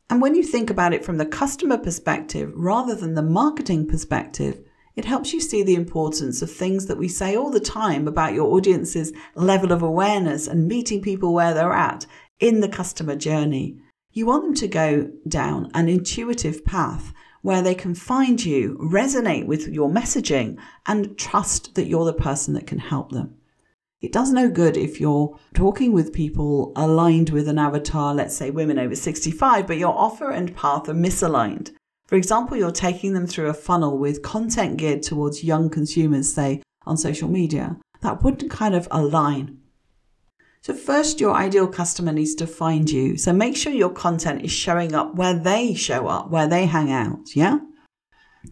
And 0.08 0.20
when 0.22 0.34
you 0.34 0.44
think 0.44 0.70
about 0.70 0.94
it 0.94 1.04
from 1.04 1.18
the 1.18 1.26
customer 1.26 1.78
perspective 1.78 2.52
rather 2.54 2.94
than 2.94 3.14
the 3.14 3.22
marketing 3.22 3.88
perspective, 3.88 4.62
it 4.94 5.04
helps 5.04 5.32
you 5.32 5.40
see 5.40 5.62
the 5.62 5.74
importance 5.74 6.40
of 6.40 6.50
things 6.50 6.86
that 6.86 6.96
we 6.96 7.08
say 7.08 7.36
all 7.36 7.50
the 7.50 7.60
time 7.60 8.08
about 8.08 8.32
your 8.32 8.54
audience's 8.54 9.12
level 9.34 9.72
of 9.72 9.82
awareness 9.82 10.46
and 10.46 10.68
meeting 10.68 11.02
people 11.02 11.34
where 11.34 11.52
they're 11.52 11.72
at 11.72 12.06
in 12.40 12.60
the 12.60 12.68
customer 12.68 13.16
journey. 13.16 13.78
You 14.12 14.26
want 14.26 14.44
them 14.44 14.54
to 14.54 14.68
go 14.68 15.10
down 15.28 15.70
an 15.74 15.88
intuitive 15.88 16.64
path 16.64 17.12
where 17.42 17.60
they 17.60 17.74
can 17.74 17.94
find 17.94 18.44
you, 18.44 18.78
resonate 18.80 19.46
with 19.46 19.68
your 19.68 19.90
messaging, 19.90 20.56
and 20.86 21.18
trust 21.18 21.74
that 21.74 21.86
you're 21.86 22.06
the 22.06 22.12
person 22.12 22.54
that 22.54 22.66
can 22.66 22.78
help 22.78 23.12
them. 23.12 23.36
It 24.06 24.12
does 24.12 24.32
no 24.32 24.48
good 24.48 24.76
if 24.76 25.00
you're 25.00 25.36
talking 25.52 25.92
with 25.92 26.12
people 26.12 26.72
aligned 26.76 27.30
with 27.30 27.48
an 27.48 27.58
avatar, 27.58 28.14
let's 28.14 28.36
say 28.36 28.50
women 28.50 28.78
over 28.78 28.94
65, 28.94 29.66
but 29.66 29.78
your 29.78 29.92
offer 29.92 30.30
and 30.30 30.54
path 30.54 30.88
are 30.88 30.94
misaligned. 30.94 31.72
For 32.06 32.14
example, 32.14 32.56
you're 32.56 32.70
taking 32.70 33.14
them 33.14 33.26
through 33.26 33.48
a 33.48 33.52
funnel 33.52 33.98
with 33.98 34.22
content 34.22 34.76
geared 34.76 35.02
towards 35.02 35.42
young 35.42 35.68
consumers, 35.70 36.32
say 36.32 36.62
on 36.86 36.96
social 36.96 37.28
media. 37.28 37.78
That 38.02 38.22
wouldn't 38.22 38.48
kind 38.48 38.76
of 38.76 38.86
align. 38.92 39.58
So, 40.60 40.72
first, 40.72 41.20
your 41.20 41.34
ideal 41.34 41.66
customer 41.66 42.12
needs 42.12 42.36
to 42.36 42.46
find 42.46 42.88
you. 42.88 43.16
So, 43.16 43.32
make 43.32 43.56
sure 43.56 43.72
your 43.72 43.90
content 43.90 44.44
is 44.44 44.52
showing 44.52 44.94
up 44.94 45.16
where 45.16 45.34
they 45.34 45.74
show 45.74 46.06
up, 46.06 46.30
where 46.30 46.46
they 46.46 46.66
hang 46.66 46.92
out. 46.92 47.34
Yeah. 47.34 47.58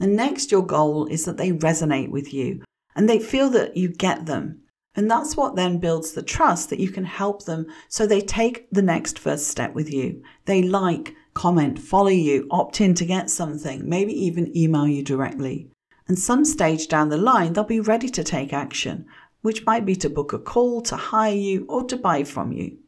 And 0.00 0.16
next, 0.16 0.50
your 0.50 0.66
goal 0.66 1.06
is 1.06 1.24
that 1.26 1.36
they 1.36 1.52
resonate 1.52 2.10
with 2.10 2.34
you 2.34 2.64
and 2.96 3.08
they 3.08 3.20
feel 3.20 3.50
that 3.50 3.76
you 3.76 3.88
get 3.88 4.26
them. 4.26 4.63
And 4.96 5.10
that's 5.10 5.36
what 5.36 5.56
then 5.56 5.78
builds 5.78 6.12
the 6.12 6.22
trust 6.22 6.70
that 6.70 6.78
you 6.78 6.90
can 6.90 7.04
help 7.04 7.44
them 7.44 7.66
so 7.88 8.06
they 8.06 8.20
take 8.20 8.68
the 8.70 8.82
next 8.82 9.18
first 9.18 9.48
step 9.48 9.74
with 9.74 9.92
you. 9.92 10.22
They 10.44 10.62
like 10.62 11.14
comment, 11.34 11.78
follow 11.78 12.08
you, 12.08 12.46
opt 12.50 12.80
in 12.80 12.94
to 12.94 13.04
get 13.04 13.28
something, 13.28 13.88
maybe 13.88 14.12
even 14.12 14.56
email 14.56 14.86
you 14.86 15.02
directly. 15.02 15.68
And 16.06 16.18
some 16.18 16.44
stage 16.44 16.86
down 16.86 17.08
the 17.08 17.16
line, 17.16 17.52
they'll 17.52 17.64
be 17.64 17.80
ready 17.80 18.08
to 18.10 18.22
take 18.22 18.52
action, 18.52 19.06
which 19.42 19.66
might 19.66 19.84
be 19.84 19.96
to 19.96 20.08
book 20.08 20.32
a 20.32 20.38
call, 20.38 20.80
to 20.82 20.96
hire 20.96 21.34
you, 21.34 21.66
or 21.68 21.82
to 21.84 21.96
buy 21.96 22.22
from 22.24 22.52
you. 22.52 22.78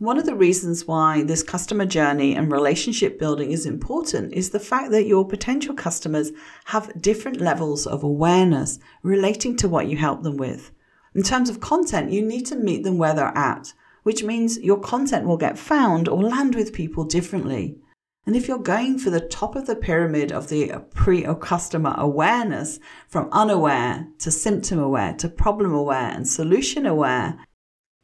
One 0.00 0.16
of 0.16 0.24
the 0.24 0.34
reasons 0.34 0.86
why 0.86 1.24
this 1.24 1.42
customer 1.42 1.84
journey 1.84 2.34
and 2.34 2.50
relationship 2.50 3.18
building 3.18 3.52
is 3.52 3.66
important 3.66 4.32
is 4.32 4.48
the 4.48 4.58
fact 4.58 4.92
that 4.92 5.06
your 5.06 5.28
potential 5.28 5.74
customers 5.74 6.32
have 6.64 7.02
different 7.02 7.38
levels 7.38 7.86
of 7.86 8.02
awareness 8.02 8.78
relating 9.02 9.58
to 9.58 9.68
what 9.68 9.88
you 9.88 9.98
help 9.98 10.22
them 10.22 10.38
with. 10.38 10.72
In 11.14 11.22
terms 11.22 11.50
of 11.50 11.60
content, 11.60 12.12
you 12.12 12.22
need 12.22 12.46
to 12.46 12.56
meet 12.56 12.82
them 12.82 12.96
where 12.96 13.12
they're 13.12 13.36
at, 13.36 13.74
which 14.02 14.24
means 14.24 14.58
your 14.60 14.80
content 14.80 15.26
will 15.26 15.36
get 15.36 15.58
found 15.58 16.08
or 16.08 16.22
land 16.22 16.54
with 16.54 16.72
people 16.72 17.04
differently. 17.04 17.76
And 18.24 18.34
if 18.34 18.48
you're 18.48 18.58
going 18.58 18.98
for 18.98 19.10
the 19.10 19.20
top 19.20 19.54
of 19.54 19.66
the 19.66 19.76
pyramid 19.76 20.32
of 20.32 20.48
the 20.48 20.82
pre 20.94 21.26
or 21.26 21.34
customer 21.34 21.94
awareness 21.98 22.80
from 23.06 23.28
unaware 23.32 24.08
to 24.20 24.30
symptom 24.30 24.78
aware 24.78 25.12
to 25.18 25.28
problem 25.28 25.74
aware 25.74 26.10
and 26.10 26.26
solution 26.26 26.86
aware, 26.86 27.38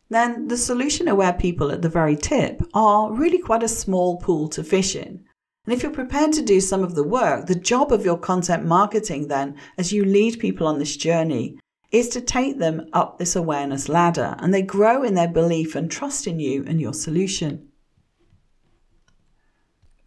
then 0.08 0.48
the 0.48 0.56
solution 0.56 1.08
aware 1.08 1.32
people 1.32 1.70
at 1.70 1.82
the 1.82 1.88
very 1.88 2.16
tip 2.16 2.62
are 2.74 3.12
really 3.12 3.38
quite 3.38 3.62
a 3.62 3.68
small 3.68 4.18
pool 4.18 4.48
to 4.48 4.62
fish 4.62 4.94
in. 4.94 5.24
And 5.64 5.74
if 5.74 5.82
you're 5.82 5.92
prepared 5.92 6.32
to 6.34 6.42
do 6.42 6.60
some 6.60 6.84
of 6.84 6.94
the 6.94 7.02
work, 7.02 7.46
the 7.46 7.56
job 7.56 7.92
of 7.92 8.04
your 8.04 8.18
content 8.18 8.64
marketing 8.64 9.26
then, 9.26 9.56
as 9.76 9.92
you 9.92 10.04
lead 10.04 10.38
people 10.38 10.66
on 10.66 10.78
this 10.78 10.96
journey, 10.96 11.58
is 11.90 12.08
to 12.10 12.20
take 12.20 12.58
them 12.58 12.86
up 12.92 13.18
this 13.18 13.34
awareness 13.34 13.88
ladder 13.88 14.36
and 14.38 14.54
they 14.54 14.62
grow 14.62 15.02
in 15.02 15.14
their 15.14 15.28
belief 15.28 15.74
and 15.74 15.90
trust 15.90 16.26
in 16.26 16.38
you 16.38 16.64
and 16.66 16.80
your 16.80 16.94
solution. 16.94 17.68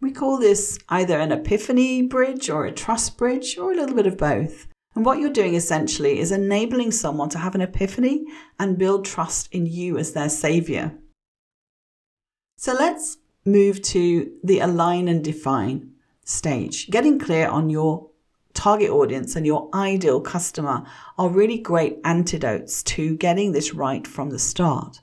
We 0.00 0.12
call 0.12 0.38
this 0.38 0.78
either 0.88 1.18
an 1.18 1.30
epiphany 1.30 2.02
bridge 2.02 2.48
or 2.48 2.64
a 2.64 2.72
trust 2.72 3.18
bridge 3.18 3.58
or 3.58 3.72
a 3.72 3.76
little 3.76 3.96
bit 3.96 4.06
of 4.06 4.16
both. 4.16 4.66
And 4.94 5.04
what 5.04 5.18
you're 5.18 5.30
doing 5.30 5.54
essentially 5.54 6.18
is 6.18 6.32
enabling 6.32 6.92
someone 6.92 7.28
to 7.30 7.38
have 7.38 7.54
an 7.54 7.60
epiphany 7.60 8.24
and 8.58 8.78
build 8.78 9.04
trust 9.04 9.48
in 9.52 9.66
you 9.66 9.98
as 9.98 10.12
their 10.12 10.28
savior. 10.28 10.98
So 12.56 12.74
let's 12.74 13.18
move 13.44 13.80
to 13.82 14.32
the 14.42 14.58
align 14.58 15.08
and 15.08 15.24
define 15.24 15.92
stage. 16.24 16.90
Getting 16.90 17.18
clear 17.18 17.48
on 17.48 17.70
your 17.70 18.10
target 18.52 18.90
audience 18.90 19.36
and 19.36 19.46
your 19.46 19.70
ideal 19.72 20.20
customer 20.20 20.84
are 21.16 21.28
really 21.28 21.58
great 21.58 21.98
antidotes 22.04 22.82
to 22.82 23.16
getting 23.16 23.52
this 23.52 23.72
right 23.72 24.06
from 24.06 24.30
the 24.30 24.38
start. 24.38 25.00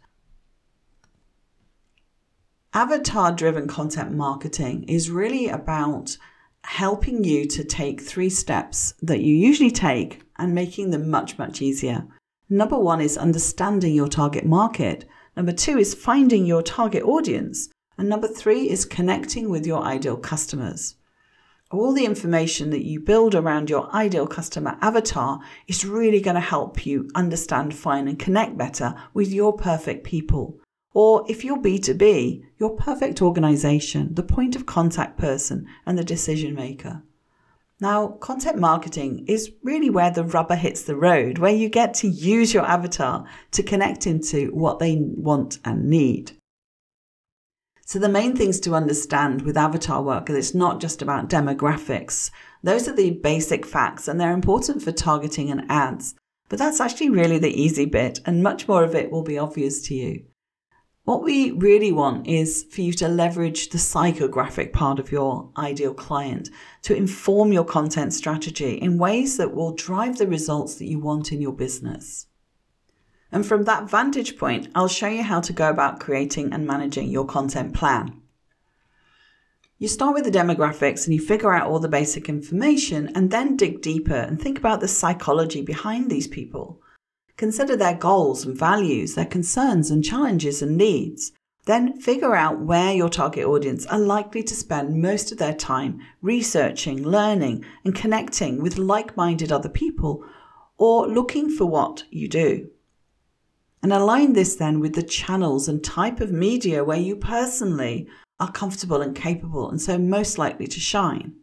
Avatar 2.74 3.32
driven 3.32 3.68
content 3.68 4.12
marketing 4.12 4.84
is 4.84 5.10
really 5.10 5.48
about 5.48 6.18
helping 6.68 7.24
you 7.24 7.46
to 7.46 7.64
take 7.64 8.02
three 8.02 8.30
steps 8.30 8.94
that 9.02 9.22
you 9.22 9.34
usually 9.34 9.72
take 9.72 10.22
and 10.38 10.54
making 10.54 10.92
them 10.92 11.10
much, 11.10 11.38
much 11.38 11.62
easier. 11.62 12.06
Number 12.50 12.78
one 12.78 13.00
is 13.00 13.18
understanding 13.18 13.96
your 13.96 14.10
target 14.10 14.46
market. 14.46 15.06
Number 15.38 15.54
two 15.54 15.78
is 15.78 15.94
finding 15.96 16.46
your 16.46 16.62
target 16.62 17.04
audience. 17.04 17.70
And 17.98 18.10
number 18.10 18.28
three 18.28 18.70
is 18.70 18.84
connecting 18.84 19.50
with 19.50 19.66
your 19.66 19.82
ideal 19.82 20.18
customers. 20.18 20.96
All 21.72 21.94
the 21.94 22.06
information 22.06 22.70
that 22.72 22.86
you 22.86 23.00
build 23.00 23.34
around 23.34 23.70
your 23.70 23.90
ideal 23.96 24.28
customer 24.28 24.78
avatar 24.82 25.40
is 25.68 25.86
really 25.86 26.20
going 26.20 26.36
to 26.36 26.42
help 26.42 26.86
you 26.86 27.10
understand, 27.16 27.76
find, 27.76 28.10
and 28.10 28.20
connect 28.20 28.58
better 28.58 28.94
with 29.14 29.32
your 29.32 29.54
perfect 29.56 30.04
people. 30.04 30.60
Or 31.00 31.24
if 31.30 31.46
you're 31.46 31.62
B2B, 31.62 32.44
your 32.58 32.72
perfect 32.72 33.22
organization, 33.22 34.16
the 34.16 34.24
point 34.24 34.56
of 34.56 34.66
contact 34.66 35.16
person, 35.20 35.68
and 35.86 35.96
the 35.96 36.04
decision 36.04 36.56
maker. 36.56 37.04
Now, 37.80 38.08
content 38.08 38.58
marketing 38.58 39.24
is 39.28 39.52
really 39.62 39.92
where 39.92 40.10
the 40.10 40.24
rubber 40.24 40.56
hits 40.56 40.82
the 40.82 40.96
road, 40.96 41.38
where 41.38 41.54
you 41.54 41.70
get 41.70 41.94
to 42.02 42.08
use 42.08 42.52
your 42.52 42.66
avatar 42.66 43.28
to 43.52 43.62
connect 43.62 44.08
into 44.08 44.48
what 44.56 44.80
they 44.80 44.98
want 45.00 45.60
and 45.64 45.88
need. 45.88 46.32
So, 47.86 48.00
the 48.00 48.10
main 48.10 48.36
things 48.36 48.60
to 48.62 48.74
understand 48.74 49.44
with 49.44 49.56
avatar 49.56 50.02
work 50.02 50.32
is 50.32 50.36
it's 50.36 50.56
not 50.56 50.82
just 50.82 51.04
about 51.04 51.30
demographics. 51.30 52.32
Those 52.64 52.88
are 52.88 52.96
the 52.96 53.12
basic 53.12 53.68
facts 53.68 54.08
and 54.08 54.20
they're 54.20 54.34
important 54.34 54.82
for 54.82 54.92
targeting 54.92 55.52
and 55.52 55.70
ads. 55.70 56.16
But 56.50 56.58
that's 56.58 56.82
actually 56.82 57.12
really 57.12 57.38
the 57.38 57.54
easy 57.54 57.86
bit, 57.86 58.20
and 58.26 58.42
much 58.42 58.68
more 58.68 58.84
of 58.84 58.96
it 58.96 59.12
will 59.12 59.22
be 59.22 59.38
obvious 59.38 59.80
to 59.90 59.94
you. 59.94 60.24
What 61.08 61.24
we 61.24 61.52
really 61.52 61.94
want 61.94 62.28
is 62.28 62.66
for 62.70 62.82
you 62.82 62.92
to 62.96 63.08
leverage 63.08 63.70
the 63.70 63.78
psychographic 63.78 64.74
part 64.74 65.00
of 65.00 65.10
your 65.10 65.50
ideal 65.56 65.94
client 65.94 66.50
to 66.82 66.98
inform 66.98 67.54
your 67.54 67.64
content 67.64 68.12
strategy 68.12 68.74
in 68.74 68.98
ways 68.98 69.38
that 69.38 69.54
will 69.54 69.72
drive 69.72 70.18
the 70.18 70.28
results 70.28 70.76
that 70.76 70.88
you 70.88 71.00
want 71.00 71.32
in 71.32 71.42
your 71.42 71.54
business. 71.54 72.28
And 73.32 73.46
from 73.46 73.64
that 73.64 73.90
vantage 73.90 74.38
point, 74.38 74.68
I'll 74.76 74.90
show 74.90 75.08
you 75.08 75.24
how 75.24 75.40
to 75.40 75.54
go 75.54 75.70
about 75.70 76.02
creating 76.02 76.52
and 76.52 76.68
managing 76.68 77.10
your 77.10 77.26
content 77.26 77.74
plan. 77.74 78.22
You 79.78 79.88
start 79.88 80.14
with 80.14 80.26
the 80.26 80.40
demographics 80.40 81.06
and 81.06 81.14
you 81.14 81.22
figure 81.22 81.54
out 81.54 81.68
all 81.68 81.80
the 81.80 81.88
basic 81.88 82.28
information 82.28 83.14
and 83.16 83.32
then 83.32 83.56
dig 83.56 83.82
deeper 83.82 84.14
and 84.14 84.42
think 84.42 84.58
about 84.58 84.82
the 84.82 84.90
psychology 84.90 85.62
behind 85.62 86.12
these 86.12 86.28
people. 86.28 86.82
Consider 87.38 87.76
their 87.76 87.96
goals 87.96 88.46
and 88.46 88.58
values, 88.58 89.14
their 89.14 89.26
concerns 89.26 89.92
and 89.92 90.04
challenges 90.04 90.64
and 90.64 90.76
needs. 90.76 91.32
Then 91.66 92.00
figure 92.00 92.34
out 92.34 92.62
where 92.62 92.94
your 92.94 93.10
target 93.10 93.46
audience 93.46 93.86
are 93.86 94.00
likely 94.00 94.42
to 94.42 94.56
spend 94.56 95.02
most 95.02 95.32
of 95.32 95.38
their 95.38 95.54
time 95.54 96.00
researching, 96.22 97.04
learning, 97.04 97.64
and 97.86 97.94
connecting 97.94 98.62
with 98.62 98.78
like 98.78 99.16
minded 99.16 99.52
other 99.52 99.70
people 99.70 100.26
or 100.78 101.08
looking 101.08 101.50
for 101.50 101.66
what 101.66 102.06
you 102.10 102.28
do. 102.28 102.70
And 103.84 103.94
align 103.94 104.34
this 104.34 104.56
then 104.56 104.80
with 104.80 104.96
the 104.96 105.04
channels 105.04 105.68
and 105.68 105.84
type 105.84 106.20
of 106.20 106.32
media 106.32 106.84
where 106.84 106.98
you 106.98 107.16
personally 107.16 108.08
are 108.40 108.52
comfortable 108.52 109.02
and 109.02 109.16
capable 109.16 109.70
and 109.70 109.80
so 109.80 110.00
most 110.00 110.40
likely 110.40 110.68
to 110.68 110.80
shine. 110.80 111.36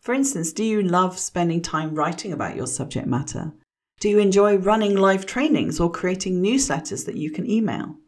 For 0.00 0.14
instance, 0.14 0.52
do 0.52 0.64
you 0.64 0.82
love 0.82 1.18
spending 1.18 1.62
time 1.62 1.94
writing 1.94 2.32
about 2.32 2.56
your 2.56 2.66
subject 2.66 3.06
matter? 3.06 3.52
Do 4.02 4.08
you 4.08 4.18
enjoy 4.18 4.56
running 4.56 4.96
live 4.96 5.26
trainings 5.26 5.78
or 5.78 5.88
creating 5.88 6.42
newsletters 6.42 7.06
that 7.06 7.16
you 7.16 7.30
can 7.30 7.48
email? 7.48 7.98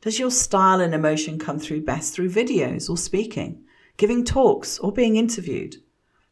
Does 0.00 0.18
your 0.18 0.32
style 0.32 0.80
and 0.80 0.92
emotion 0.92 1.38
come 1.38 1.60
through 1.60 1.82
best 1.82 2.12
through 2.12 2.30
videos 2.30 2.90
or 2.90 2.96
speaking, 2.96 3.62
giving 3.96 4.24
talks 4.24 4.76
or 4.80 4.90
being 4.90 5.14
interviewed? 5.14 5.76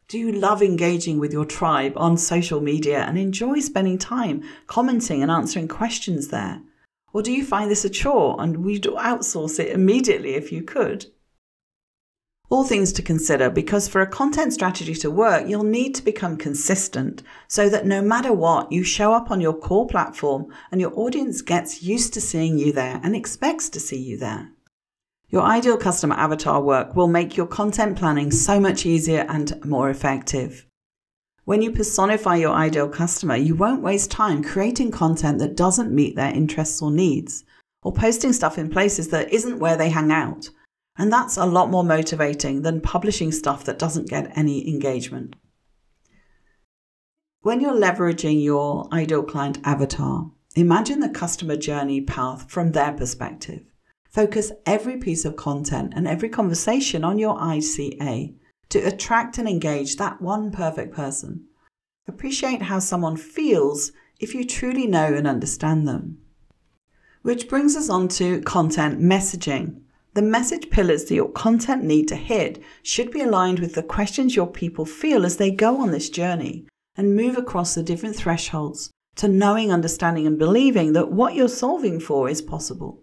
Do 0.09 0.19
you 0.19 0.33
love 0.33 0.61
engaging 0.61 1.17
with 1.17 1.31
your 1.31 1.45
tribe 1.45 1.93
on 1.95 2.17
social 2.17 2.59
media 2.59 3.05
and 3.07 3.17
enjoy 3.17 3.61
spending 3.61 3.97
time 3.97 4.43
commenting 4.67 5.21
and 5.21 5.31
answering 5.31 5.69
questions 5.69 6.27
there? 6.27 6.61
Or 7.13 7.21
do 7.21 7.31
you 7.31 7.45
find 7.45 7.71
this 7.71 7.85
a 7.85 7.89
chore 7.89 8.35
and 8.37 8.65
would 8.65 8.83
outsource 8.83 9.61
it 9.61 9.71
immediately 9.71 10.33
if 10.33 10.51
you 10.51 10.61
could? 10.61 11.05
All 12.47 12.63
things 12.63 12.93
to 12.93 13.01
consider 13.01 13.49
because 13.49 13.87
for 13.87 14.01
a 14.01 14.07
content 14.07 14.53
strategy 14.53 14.93
to 14.95 15.09
work, 15.09 15.47
you'll 15.47 15.63
need 15.63 15.95
to 15.95 16.03
become 16.03 16.37
consistent 16.37 17.23
so 17.47 17.69
that 17.69 17.87
no 17.87 18.03
matter 18.03 18.31
what, 18.31 18.71
you 18.71 18.83
show 18.83 19.13
up 19.13 19.31
on 19.31 19.41
your 19.41 19.53
core 19.53 19.87
platform 19.87 20.53
and 20.71 20.79
your 20.79 20.93
audience 20.97 21.41
gets 21.41 21.81
used 21.81 22.13
to 22.13 22.21
seeing 22.21 22.59
you 22.59 22.71
there 22.71 22.99
and 23.03 23.15
expects 23.15 23.67
to 23.69 23.79
see 23.79 23.99
you 23.99 24.17
there. 24.17 24.51
Your 25.29 25.41
ideal 25.41 25.75
customer 25.75 26.15
avatar 26.15 26.61
work 26.61 26.95
will 26.95 27.07
make 27.07 27.35
your 27.35 27.47
content 27.47 27.97
planning 27.97 28.29
so 28.29 28.59
much 28.59 28.85
easier 28.85 29.25
and 29.27 29.65
more 29.65 29.89
effective. 29.89 30.67
When 31.45 31.63
you 31.63 31.71
personify 31.71 32.35
your 32.35 32.53
ideal 32.53 32.89
customer, 32.89 33.35
you 33.35 33.55
won't 33.55 33.81
waste 33.81 34.11
time 34.11 34.43
creating 34.43 34.91
content 34.91 35.39
that 35.39 35.57
doesn't 35.57 35.91
meet 35.91 36.15
their 36.15 36.33
interests 36.33 36.79
or 36.79 36.91
needs, 36.91 37.43
or 37.81 37.91
posting 37.91 38.33
stuff 38.33 38.59
in 38.59 38.69
places 38.69 39.09
that 39.09 39.33
isn't 39.33 39.59
where 39.59 39.77
they 39.77 39.89
hang 39.89 40.11
out 40.11 40.49
and 40.97 41.11
that's 41.11 41.37
a 41.37 41.45
lot 41.45 41.69
more 41.69 41.83
motivating 41.83 42.61
than 42.61 42.81
publishing 42.81 43.31
stuff 43.31 43.63
that 43.65 43.79
doesn't 43.79 44.09
get 44.09 44.37
any 44.37 44.67
engagement. 44.67 45.35
When 47.41 47.61
you're 47.61 47.79
leveraging 47.79 48.43
your 48.43 48.87
ideal 48.91 49.23
client 49.23 49.59
avatar, 49.63 50.31
imagine 50.55 50.99
the 50.99 51.09
customer 51.09 51.55
journey 51.55 52.01
path 52.01 52.49
from 52.49 52.71
their 52.71 52.93
perspective. 52.93 53.61
Focus 54.09 54.51
every 54.65 54.97
piece 54.97 55.25
of 55.25 55.35
content 55.35 55.93
and 55.95 56.07
every 56.07 56.29
conversation 56.29 57.03
on 57.03 57.19
your 57.19 57.37
ICA 57.37 58.33
to 58.69 58.79
attract 58.79 59.37
and 59.37 59.47
engage 59.47 59.97
that 59.97 60.21
one 60.21 60.51
perfect 60.51 60.95
person. 60.95 61.45
Appreciate 62.07 62.63
how 62.63 62.79
someone 62.79 63.17
feels 63.17 63.91
if 64.19 64.33
you 64.33 64.45
truly 64.45 64.87
know 64.87 65.13
and 65.13 65.27
understand 65.27 65.87
them. 65.87 66.19
Which 67.21 67.49
brings 67.49 67.75
us 67.75 67.89
on 67.89 68.07
to 68.09 68.41
content 68.41 68.99
messaging. 68.99 69.81
The 70.15 70.21
message 70.21 70.69
pillars 70.69 71.03
that 71.05 71.15
your 71.15 71.29
content 71.29 71.83
need 71.83 72.07
to 72.07 72.15
hit 72.15 72.63
should 72.81 73.11
be 73.11 73.19
aligned 73.19 73.59
with 73.59 73.75
the 73.75 73.83
questions 73.83 74.33
your 74.33 74.47
people 74.47 74.85
feel 74.85 75.25
as 75.25 75.35
they 75.35 75.51
go 75.51 75.81
on 75.81 75.91
this 75.91 76.09
journey 76.09 76.65
and 76.95 77.17
move 77.17 77.37
across 77.37 77.75
the 77.75 77.83
different 77.83 78.15
thresholds 78.15 78.89
to 79.17 79.27
knowing, 79.27 79.73
understanding, 79.73 80.25
and 80.25 80.39
believing 80.39 80.93
that 80.93 81.11
what 81.11 81.35
you're 81.35 81.49
solving 81.49 81.99
for 81.99 82.29
is 82.29 82.41
possible. 82.41 83.01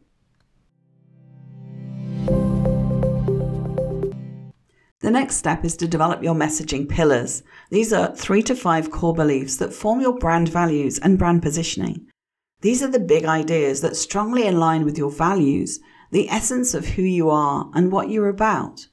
The 5.00 5.10
next 5.10 5.36
step 5.36 5.66
is 5.66 5.76
to 5.76 5.86
develop 5.86 6.22
your 6.22 6.34
messaging 6.34 6.88
pillars. 6.88 7.42
These 7.68 7.92
are 7.92 8.16
three 8.16 8.42
to 8.44 8.54
five 8.54 8.90
core 8.90 9.14
beliefs 9.14 9.58
that 9.58 9.74
form 9.74 10.00
your 10.00 10.16
brand 10.16 10.48
values 10.48 10.98
and 10.98 11.18
brand 11.18 11.42
positioning. 11.42 12.06
These 12.62 12.82
are 12.82 12.90
the 12.90 12.98
big 12.98 13.26
ideas 13.26 13.82
that 13.82 13.96
strongly 13.96 14.48
align 14.48 14.86
with 14.86 14.96
your 14.96 15.10
values, 15.10 15.78
the 16.12 16.28
essence 16.28 16.74
of 16.74 16.86
who 16.86 17.02
you 17.02 17.30
are 17.30 17.70
and 17.74 17.90
what 17.90 18.10
you're 18.10 18.28
about. 18.28 18.86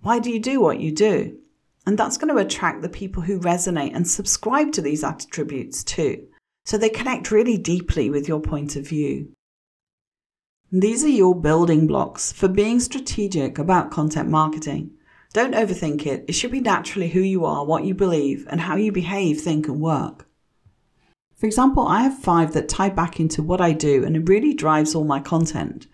Why 0.00 0.18
do 0.18 0.28
you 0.28 0.40
do 0.40 0.60
what 0.60 0.80
you 0.80 0.92
do? 0.92 1.38
And 1.86 1.96
that's 1.96 2.18
going 2.18 2.34
to 2.34 2.42
attract 2.44 2.82
the 2.82 2.88
people 2.88 3.22
who 3.22 3.40
resonate 3.40 3.94
and 3.94 4.06
subscribe 4.06 4.72
to 4.72 4.82
these 4.82 5.04
attributes 5.04 5.84
too. 5.84 6.26
So 6.64 6.76
they 6.76 6.90
connect 6.90 7.30
really 7.30 7.56
deeply 7.56 8.10
with 8.10 8.28
your 8.28 8.40
point 8.40 8.74
of 8.74 8.86
view. 8.86 9.32
These 10.70 11.04
are 11.04 11.08
your 11.08 11.40
building 11.40 11.86
blocks 11.86 12.32
for 12.32 12.48
being 12.48 12.80
strategic 12.80 13.58
about 13.58 13.92
content 13.92 14.28
marketing. 14.28 14.90
Don't 15.32 15.54
overthink 15.54 16.06
it. 16.06 16.24
It 16.26 16.32
should 16.32 16.50
be 16.50 16.60
naturally 16.60 17.08
who 17.08 17.20
you 17.20 17.44
are, 17.44 17.64
what 17.64 17.84
you 17.84 17.94
believe, 17.94 18.46
and 18.50 18.62
how 18.62 18.76
you 18.76 18.90
behave, 18.90 19.40
think, 19.40 19.68
and 19.68 19.80
work. 19.80 20.26
For 21.36 21.46
example, 21.46 21.86
I 21.86 22.02
have 22.02 22.18
five 22.18 22.52
that 22.54 22.68
tie 22.68 22.90
back 22.90 23.20
into 23.20 23.44
what 23.44 23.60
I 23.60 23.72
do 23.72 24.04
and 24.04 24.16
it 24.16 24.28
really 24.28 24.52
drives 24.52 24.94
all 24.94 25.04
my 25.04 25.20
content 25.20 25.86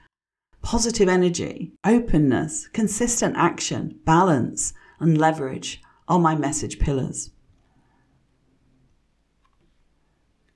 positive 0.64 1.08
energy, 1.10 1.74
openness, 1.84 2.68
consistent 2.68 3.36
action, 3.36 4.00
balance, 4.04 4.72
and 4.98 5.18
leverage 5.18 5.80
are 6.08 6.18
my 6.18 6.34
message 6.34 6.78
pillars. 6.78 7.30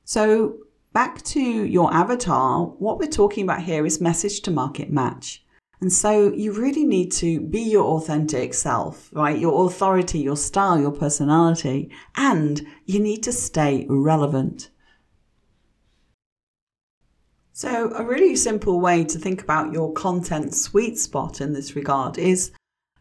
So, 0.04 0.60
back 0.94 1.22
to 1.24 1.40
your 1.40 1.92
avatar, 1.92 2.64
what 2.64 2.98
we're 2.98 3.08
talking 3.08 3.44
about 3.44 3.62
here 3.62 3.84
is 3.84 4.00
message 4.00 4.40
to 4.42 4.50
market 4.50 4.90
match. 4.90 5.44
And 5.80 5.92
so 5.92 6.32
you 6.32 6.52
really 6.52 6.84
need 6.84 7.12
to 7.12 7.40
be 7.40 7.60
your 7.60 7.84
authentic 7.84 8.52
self, 8.54 9.10
right? 9.12 9.38
Your 9.38 9.66
authority, 9.66 10.18
your 10.18 10.36
style, 10.36 10.80
your 10.80 10.90
personality, 10.90 11.92
and 12.16 12.66
you 12.86 12.98
need 12.98 13.22
to 13.24 13.32
stay 13.32 13.86
relevant. 13.88 14.70
So, 17.58 17.90
a 17.96 18.04
really 18.04 18.36
simple 18.36 18.78
way 18.78 19.02
to 19.02 19.18
think 19.18 19.42
about 19.42 19.72
your 19.72 19.92
content 19.92 20.54
sweet 20.54 20.96
spot 20.96 21.40
in 21.40 21.54
this 21.54 21.74
regard 21.74 22.16
is 22.16 22.52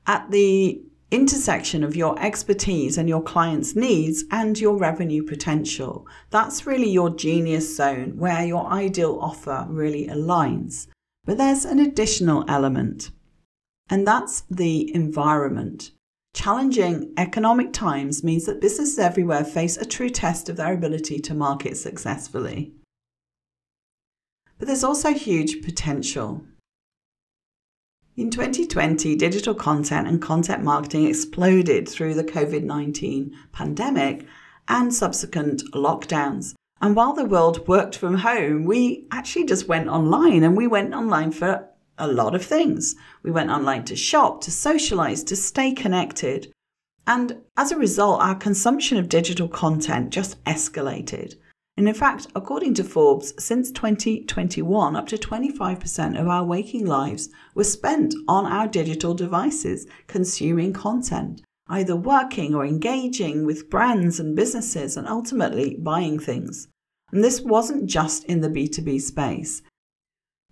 at 0.07 0.31
the 0.31 0.81
intersection 1.11 1.83
of 1.83 1.95
your 1.95 2.19
expertise 2.19 2.97
and 2.97 3.07
your 3.07 3.21
client's 3.21 3.75
needs 3.75 4.23
and 4.31 4.59
your 4.59 4.75
revenue 4.75 5.21
potential. 5.21 6.07
That's 6.31 6.65
really 6.65 6.89
your 6.89 7.11
genius 7.11 7.77
zone 7.77 8.17
where 8.17 8.43
your 8.43 8.65
ideal 8.65 9.19
offer 9.21 9.67
really 9.69 10.07
aligns. 10.07 10.87
But 11.23 11.37
there's 11.37 11.63
an 11.63 11.77
additional 11.77 12.43
element, 12.47 13.11
and 13.91 14.07
that's 14.07 14.41
the 14.49 14.91
environment. 14.95 15.91
Challenging 16.33 17.13
economic 17.15 17.73
times 17.73 18.23
means 18.23 18.47
that 18.47 18.59
businesses 18.59 18.97
everywhere 18.97 19.43
face 19.43 19.77
a 19.77 19.85
true 19.85 20.09
test 20.09 20.49
of 20.49 20.55
their 20.55 20.73
ability 20.73 21.19
to 21.19 21.35
market 21.35 21.77
successfully. 21.77 22.73
But 24.57 24.67
there's 24.67 24.83
also 24.83 25.13
huge 25.13 25.63
potential. 25.63 26.43
In 28.15 28.31
2020, 28.31 29.15
digital 29.15 29.53
content 29.53 30.07
and 30.07 30.19
content 30.19 30.63
marketing 30.63 31.05
exploded 31.05 31.87
through 31.87 32.15
the 32.15 32.23
COVID 32.23 32.63
19 32.63 33.37
pandemic 33.51 34.25
and 34.67 34.93
subsequent 34.93 35.63
lockdowns. 35.73 36.55
And 36.81 36.95
while 36.95 37.13
the 37.13 37.25
world 37.25 37.67
worked 37.67 37.95
from 37.95 38.15
home, 38.15 38.65
we 38.65 39.07
actually 39.11 39.45
just 39.45 39.67
went 39.67 39.87
online 39.87 40.43
and 40.43 40.57
we 40.57 40.67
went 40.67 40.93
online 40.93 41.31
for 41.31 41.67
a 41.97 42.07
lot 42.07 42.35
of 42.35 42.43
things. 42.43 42.95
We 43.23 43.31
went 43.31 43.49
online 43.49 43.85
to 43.85 43.95
shop, 43.95 44.41
to 44.41 44.51
socialize, 44.51 45.23
to 45.25 45.35
stay 45.35 45.73
connected. 45.73 46.51
And 47.05 47.41
as 47.55 47.71
a 47.71 47.77
result, 47.77 48.21
our 48.21 48.35
consumption 48.35 48.97
of 48.97 49.09
digital 49.09 49.47
content 49.47 50.09
just 50.09 50.43
escalated. 50.43 51.36
And 51.77 51.87
in 51.87 51.93
fact, 51.93 52.27
according 52.35 52.73
to 52.75 52.83
Forbes, 52.83 53.33
since 53.37 53.71
2021, 53.71 54.95
up 54.95 55.07
to 55.09 55.17
25% 55.17 56.19
of 56.19 56.27
our 56.27 56.43
waking 56.43 56.87
lives 56.87 57.29
were 57.53 57.63
spent 57.63 58.15
on 58.27 58.47
our 58.47 58.67
digital 58.67 59.13
devices, 59.13 59.85
consuming 60.07 60.73
content, 60.73 61.43
either 61.69 61.95
working 61.95 62.55
or 62.55 62.65
engaging 62.65 63.45
with 63.45 63.69
brands 63.69 64.19
and 64.19 64.35
businesses, 64.35 64.97
and 64.97 65.07
ultimately 65.07 65.75
buying 65.75 66.17
things. 66.17 66.67
And 67.11 67.23
this 67.23 67.41
wasn't 67.41 67.87
just 67.87 68.23
in 68.23 68.41
the 68.41 68.49
B2B 68.49 68.99
space. 68.99 69.61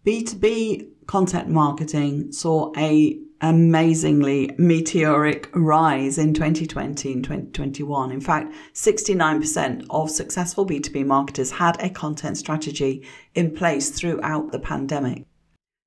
B2B 0.05 1.07
content 1.07 1.49
marketing 1.49 2.31
saw 2.31 2.71
a 2.77 3.19
amazingly 3.41 4.52
meteoric 4.58 5.50
rise 5.54 6.17
in 6.17 6.34
2020 6.34 7.13
and 7.13 7.24
2021. 7.24 8.12
In 8.12 8.21
fact, 8.21 8.54
69% 8.74 9.86
of 9.89 10.10
successful 10.10 10.65
B2B 10.65 11.06
marketers 11.06 11.52
had 11.52 11.80
a 11.82 11.89
content 11.89 12.38
strategy 12.38 13.06
in 13.34 13.52
place 13.52 13.89
throughout 13.89 14.52
the 14.52 14.60
pandemic. 14.60 15.26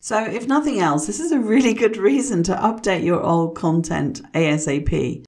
So, 0.00 0.24
if 0.24 0.46
nothing 0.46 0.78
else, 0.78 1.06
this 1.06 1.18
is 1.18 1.32
a 1.32 1.40
really 1.40 1.74
good 1.74 1.96
reason 1.96 2.42
to 2.44 2.54
update 2.54 3.04
your 3.04 3.22
old 3.22 3.56
content 3.56 4.22
ASAP 4.32 5.24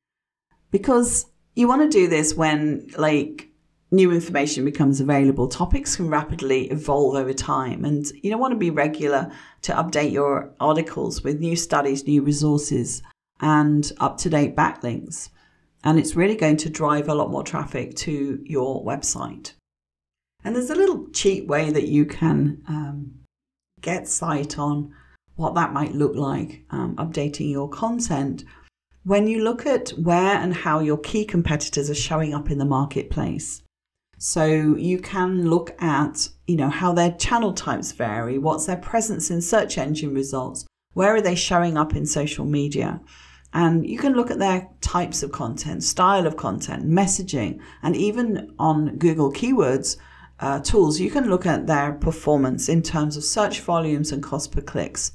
because 0.70 1.26
you 1.56 1.66
want 1.66 1.82
to 1.82 1.98
do 1.98 2.06
this 2.08 2.34
when, 2.34 2.88
like, 2.96 3.49
new 3.90 4.12
information 4.12 4.64
becomes 4.64 5.00
available. 5.00 5.48
Topics 5.48 5.96
can 5.96 6.08
rapidly 6.08 6.70
evolve 6.70 7.16
over 7.16 7.32
time, 7.32 7.84
and 7.84 8.06
you 8.22 8.30
don't 8.30 8.40
want 8.40 8.52
to 8.52 8.58
be 8.58 8.70
regular 8.70 9.30
to 9.62 9.72
update 9.72 10.12
your 10.12 10.52
articles 10.60 11.22
with 11.22 11.40
new 11.40 11.56
studies, 11.56 12.06
new 12.06 12.22
resources, 12.22 13.02
and 13.40 13.92
up 13.98 14.16
to 14.18 14.30
date 14.30 14.54
backlinks. 14.54 15.30
And 15.82 15.98
it's 15.98 16.14
really 16.14 16.36
going 16.36 16.58
to 16.58 16.70
drive 16.70 17.08
a 17.08 17.14
lot 17.14 17.30
more 17.30 17.42
traffic 17.42 17.96
to 17.96 18.42
your 18.44 18.84
website. 18.84 19.54
And 20.44 20.54
there's 20.54 20.70
a 20.70 20.74
little 20.74 21.08
cheat 21.12 21.46
way 21.46 21.70
that 21.70 21.88
you 21.88 22.04
can 22.04 22.62
um, 22.68 23.20
get 23.80 24.08
sight 24.08 24.58
on 24.58 24.94
what 25.36 25.54
that 25.54 25.72
might 25.72 25.94
look 25.94 26.14
like, 26.14 26.64
um, 26.70 26.96
updating 26.96 27.50
your 27.50 27.68
content. 27.68 28.44
When 29.04 29.26
you 29.26 29.42
look 29.42 29.64
at 29.64 29.90
where 29.90 30.36
and 30.36 30.54
how 30.54 30.80
your 30.80 30.98
key 30.98 31.24
competitors 31.24 31.88
are 31.88 31.94
showing 31.94 32.34
up 32.34 32.50
in 32.50 32.58
the 32.58 32.66
marketplace, 32.66 33.62
so 34.22 34.44
you 34.76 34.98
can 34.98 35.48
look 35.48 35.74
at, 35.80 36.28
you 36.46 36.56
know, 36.56 36.68
how 36.68 36.92
their 36.92 37.12
channel 37.12 37.54
types 37.54 37.92
vary, 37.92 38.36
what's 38.36 38.66
their 38.66 38.76
presence 38.76 39.30
in 39.30 39.40
search 39.40 39.78
engine 39.78 40.12
results, 40.12 40.66
where 40.92 41.14
are 41.14 41.22
they 41.22 41.34
showing 41.34 41.78
up 41.78 41.96
in 41.96 42.04
social 42.04 42.44
media? 42.44 43.00
And 43.54 43.88
you 43.88 43.96
can 43.96 44.12
look 44.12 44.30
at 44.30 44.38
their 44.38 44.68
types 44.82 45.22
of 45.22 45.32
content, 45.32 45.82
style 45.84 46.26
of 46.26 46.36
content, 46.36 46.86
messaging, 46.86 47.60
and 47.82 47.96
even 47.96 48.54
on 48.58 48.98
Google 48.98 49.32
Keywords 49.32 49.96
uh, 50.38 50.60
tools, 50.60 51.00
you 51.00 51.10
can 51.10 51.30
look 51.30 51.46
at 51.46 51.66
their 51.66 51.94
performance 51.94 52.68
in 52.68 52.82
terms 52.82 53.16
of 53.16 53.24
search 53.24 53.60
volumes 53.60 54.12
and 54.12 54.22
cost 54.22 54.52
per 54.52 54.60
clicks. 54.60 55.12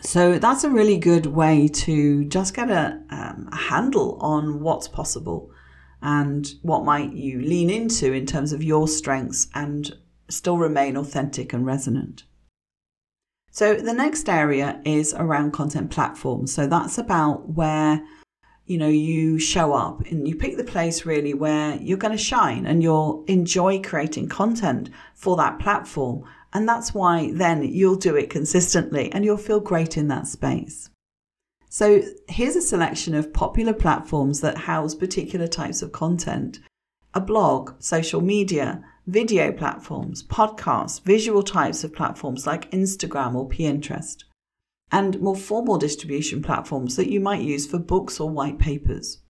So 0.00 0.38
that's 0.38 0.62
a 0.62 0.70
really 0.70 0.96
good 0.96 1.26
way 1.26 1.66
to 1.66 2.24
just 2.26 2.54
get 2.54 2.70
a, 2.70 3.02
um, 3.10 3.48
a 3.50 3.56
handle 3.56 4.16
on 4.20 4.60
what's 4.60 4.86
possible 4.86 5.50
and 6.06 6.54
what 6.62 6.84
might 6.84 7.12
you 7.12 7.40
lean 7.40 7.68
into 7.68 8.12
in 8.12 8.24
terms 8.24 8.52
of 8.52 8.62
your 8.62 8.86
strengths 8.86 9.48
and 9.56 9.92
still 10.28 10.56
remain 10.56 10.96
authentic 10.96 11.52
and 11.52 11.66
resonant. 11.66 12.22
So 13.50 13.74
the 13.74 13.92
next 13.92 14.28
area 14.28 14.80
is 14.84 15.14
around 15.14 15.52
content 15.52 15.90
platforms. 15.90 16.54
So 16.54 16.68
that's 16.68 16.96
about 16.96 17.48
where 17.54 18.06
you 18.66 18.78
know 18.78 18.88
you 18.88 19.40
show 19.40 19.72
up 19.72 20.02
and 20.06 20.28
you 20.28 20.36
pick 20.36 20.56
the 20.56 20.64
place 20.64 21.04
really 21.04 21.34
where 21.34 21.74
you're 21.76 21.98
going 21.98 22.16
to 22.16 22.22
shine 22.22 22.66
and 22.66 22.82
you'll 22.82 23.24
enjoy 23.26 23.80
creating 23.82 24.28
content 24.28 24.90
for 25.14 25.36
that 25.36 25.58
platform 25.58 26.24
and 26.52 26.68
that's 26.68 26.92
why 26.94 27.30
then 27.32 27.62
you'll 27.62 27.96
do 27.96 28.16
it 28.16 28.30
consistently 28.30 29.10
and 29.12 29.24
you'll 29.24 29.36
feel 29.36 29.60
great 29.60 29.96
in 29.96 30.08
that 30.08 30.26
space. 30.26 30.90
So 31.68 32.02
here's 32.28 32.56
a 32.56 32.62
selection 32.62 33.14
of 33.14 33.32
popular 33.32 33.72
platforms 33.72 34.40
that 34.40 34.56
house 34.58 34.94
particular 34.94 35.46
types 35.46 35.82
of 35.82 35.92
content 35.92 36.60
a 37.14 37.20
blog, 37.20 37.72
social 37.78 38.20
media, 38.20 38.84
video 39.06 39.50
platforms, 39.50 40.22
podcasts, 40.22 41.00
visual 41.02 41.42
types 41.42 41.82
of 41.82 41.94
platforms 41.94 42.46
like 42.46 42.70
Instagram 42.72 43.34
or 43.34 43.48
Pinterest, 43.48 44.22
and 44.92 45.18
more 45.20 45.34
formal 45.34 45.78
distribution 45.78 46.42
platforms 46.42 46.94
that 46.96 47.10
you 47.10 47.18
might 47.18 47.40
use 47.40 47.66
for 47.66 47.78
books 47.78 48.20
or 48.20 48.28
white 48.28 48.58
papers. 48.58 49.22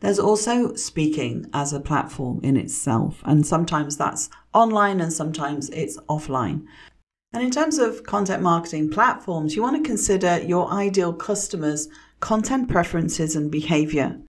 There's 0.00 0.18
also 0.20 0.74
speaking 0.74 1.46
as 1.52 1.72
a 1.72 1.80
platform 1.80 2.40
in 2.42 2.56
itself, 2.56 3.20
and 3.24 3.44
sometimes 3.44 3.96
that's 3.96 4.30
online 4.52 5.00
and 5.00 5.12
sometimes 5.12 5.70
it's 5.70 5.96
offline. 6.08 6.66
And 7.34 7.42
in 7.42 7.50
terms 7.50 7.78
of 7.78 8.04
content 8.04 8.44
marketing 8.44 8.90
platforms, 8.90 9.56
you 9.56 9.62
want 9.62 9.76
to 9.76 9.82
consider 9.82 10.40
your 10.40 10.70
ideal 10.70 11.12
customers' 11.12 11.88
content 12.20 12.68
preferences 12.68 13.34
and 13.34 13.50
behavior. 13.50 14.20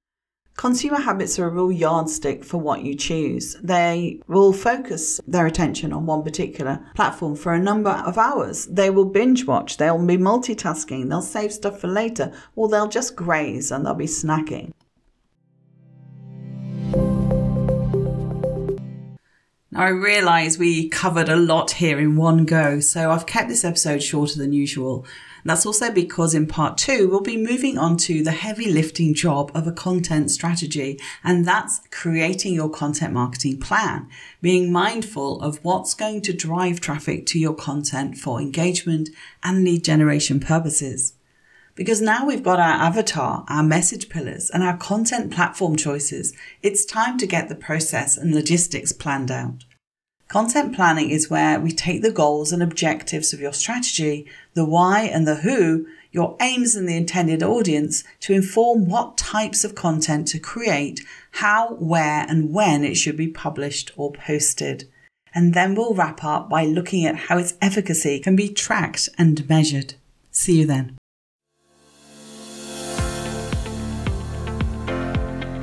Consumer 0.58 1.00
habits 1.00 1.38
are 1.38 1.46
a 1.46 1.52
real 1.52 1.72
yardstick 1.72 2.44
for 2.44 2.58
what 2.58 2.82
you 2.82 2.96
choose. 2.96 3.58
They 3.62 4.22
will 4.28 4.54
focus 4.54 5.22
their 5.28 5.46
attention 5.46 5.94
on 5.94 6.08
one 6.08 6.24
particular 6.24 6.84
platform 6.96 7.36
for 7.36 7.54
a 7.54 7.60
number 7.60 7.92
of 7.92 8.18
hours. 8.18 8.66
They 8.66 8.90
will 8.90 9.06
binge 9.06 9.46
watch, 9.46 9.78
they'll 9.78 10.04
be 10.04 10.18
multitasking, 10.18 11.08
they'll 11.08 11.22
save 11.22 11.54
stuff 11.54 11.80
for 11.80 11.88
later, 11.88 12.34
or 12.56 12.70
they'll 12.70 12.88
just 12.88 13.16
graze 13.16 13.70
and 13.70 13.86
they'll 13.86 13.94
be 13.94 14.06
snacking. 14.06 14.72
Now, 19.76 19.82
I 19.82 19.90
realise 19.90 20.58
we 20.58 20.88
covered 20.88 21.28
a 21.28 21.36
lot 21.36 21.72
here 21.72 22.00
in 22.00 22.16
one 22.16 22.46
go, 22.46 22.80
so 22.80 23.12
I've 23.12 23.26
kept 23.26 23.50
this 23.50 23.66
episode 23.66 24.02
shorter 24.02 24.38
than 24.38 24.54
usual. 24.54 25.06
That's 25.44 25.66
also 25.66 25.92
because 25.92 26.34
in 26.34 26.48
part 26.48 26.78
two, 26.78 27.10
we'll 27.10 27.20
be 27.20 27.36
moving 27.36 27.78
on 27.78 27.98
to 27.98 28.24
the 28.24 28.32
heavy 28.32 28.72
lifting 28.72 29.14
job 29.14 29.52
of 29.54 29.68
a 29.68 29.74
content 29.74 30.32
strategy, 30.32 30.98
and 31.26 31.46
that's 31.46 31.82
creating 31.92 32.54
your 32.54 32.70
content 32.70 33.12
marketing 33.12 33.60
plan, 33.60 34.08
being 34.42 34.72
mindful 34.72 35.42
of 35.42 35.60
what's 35.62 35.94
going 35.94 36.22
to 36.22 36.32
drive 36.32 36.80
traffic 36.80 37.26
to 37.26 37.40
your 37.40 37.54
content 37.54 38.18
for 38.18 38.40
engagement 38.40 39.10
and 39.44 39.66
lead 39.66 39.84
generation 39.84 40.40
purposes. 40.40 41.15
Because 41.76 42.02
now 42.02 42.26
we've 42.26 42.44
got 42.44 42.60
our 42.60 42.66
avatar, 42.66 43.44
our 43.50 43.64
message 43.64 44.08
pillars, 44.08 44.50
and 44.50 44.64
our 44.64 44.78
content 44.78 45.32
platform 45.32 45.76
choices, 45.76 46.34
it's 46.62 46.86
time 46.86 47.18
to 47.18 47.28
get 47.28 47.50
the 47.50 47.56
process 47.56 48.16
and 48.16 48.34
logistics 48.34 48.94
planned 48.94 49.30
out. 49.30 49.66
Content 50.30 50.74
planning 50.74 51.10
is 51.10 51.30
where 51.30 51.60
we 51.60 51.72
take 51.72 52.02
the 52.02 52.12
goals 52.12 52.52
and 52.52 52.64
objectives 52.64 53.34
of 53.34 53.42
your 53.42 53.54
strategy, 53.54 54.26
the 54.54 54.66
why 54.66 55.02
and 55.02 55.28
the 55.28 55.36
who, 55.36 55.86
your 56.12 56.38
aims 56.42 56.76
and 56.76 56.88
the 56.88 56.96
intended 56.96 57.44
audience 57.44 58.06
to 58.22 58.34
inform 58.34 58.88
what 58.88 59.18
types 59.18 59.66
of 59.66 59.76
content 59.76 60.28
to 60.30 60.40
create, 60.40 61.02
how, 61.32 61.76
where, 61.76 62.26
and 62.30 62.54
when 62.54 62.86
it 62.86 62.96
should 62.96 63.18
be 63.18 63.28
published 63.28 63.92
or 63.98 64.14
posted. 64.14 64.90
And 65.34 65.54
then 65.54 65.76
we'll 65.76 65.94
wrap 65.94 66.24
up 66.24 66.50
by 66.50 66.64
looking 66.64 67.06
at 67.06 67.18
how 67.28 67.38
its 67.38 67.56
efficacy 67.62 68.20
can 68.20 68.38
be 68.38 68.48
tracked 68.48 69.10
and 69.18 69.48
measured. 69.50 69.96
See 70.32 70.60
you 70.60 70.66
then. 70.66 70.98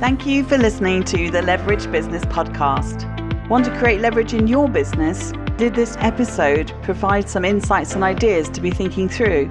Thank 0.03 0.25
you 0.25 0.43
for 0.43 0.57
listening 0.57 1.05
to 1.05 1.31
the 1.31 1.41
Leverage 1.41 1.89
Business 1.89 2.25
Podcast. 2.25 3.07
Want 3.47 3.63
to 3.63 3.77
create 3.77 4.01
leverage 4.01 4.33
in 4.33 4.47
your 4.47 4.67
business? 4.67 5.31
Did 5.55 5.75
this 5.75 5.95
episode 5.99 6.73
provide 6.81 7.29
some 7.29 7.45
insights 7.45 7.95
and 7.95 8.03
ideas 8.03 8.49
to 8.49 8.59
be 8.59 8.69
thinking 8.69 9.07
through? 9.07 9.49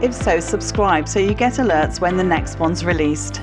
If 0.00 0.14
so, 0.14 0.38
subscribe 0.38 1.08
so 1.08 1.18
you 1.18 1.34
get 1.34 1.54
alerts 1.54 2.00
when 2.00 2.16
the 2.16 2.22
next 2.22 2.60
one's 2.60 2.84
released. 2.84 3.40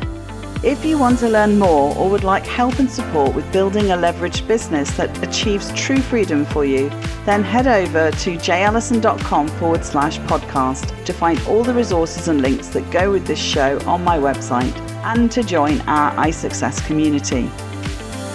If 0.63 0.85
you 0.85 0.97
want 0.97 1.19
to 1.19 1.27
learn 1.27 1.59
more 1.59 1.93
or 1.97 2.09
would 2.09 2.23
like 2.23 2.45
help 2.45 2.79
and 2.79 2.89
support 2.89 3.35
with 3.35 3.51
building 3.51 3.91
a 3.91 3.97
leveraged 3.97 4.47
business 4.47 4.89
that 4.91 5.21
achieves 5.21 5.73
true 5.73 5.99
freedom 5.99 6.45
for 6.45 6.63
you, 6.63 6.89
then 7.25 7.43
head 7.43 7.67
over 7.67 8.09
to 8.09 8.37
jallison.com 8.37 9.49
forward 9.49 9.83
slash 9.83 10.17
podcast 10.19 11.03
to 11.03 11.11
find 11.11 11.41
all 11.41 11.65
the 11.65 11.73
resources 11.73 12.29
and 12.29 12.41
links 12.41 12.69
that 12.69 12.89
go 12.89 13.11
with 13.11 13.27
this 13.27 13.37
show 13.37 13.77
on 13.81 14.01
my 14.01 14.17
website 14.17 14.86
and 15.07 15.31
to 15.31 15.41
join 15.41 15.79
our 15.81 16.11
iSuccess 16.25 16.85
community. 16.85 17.49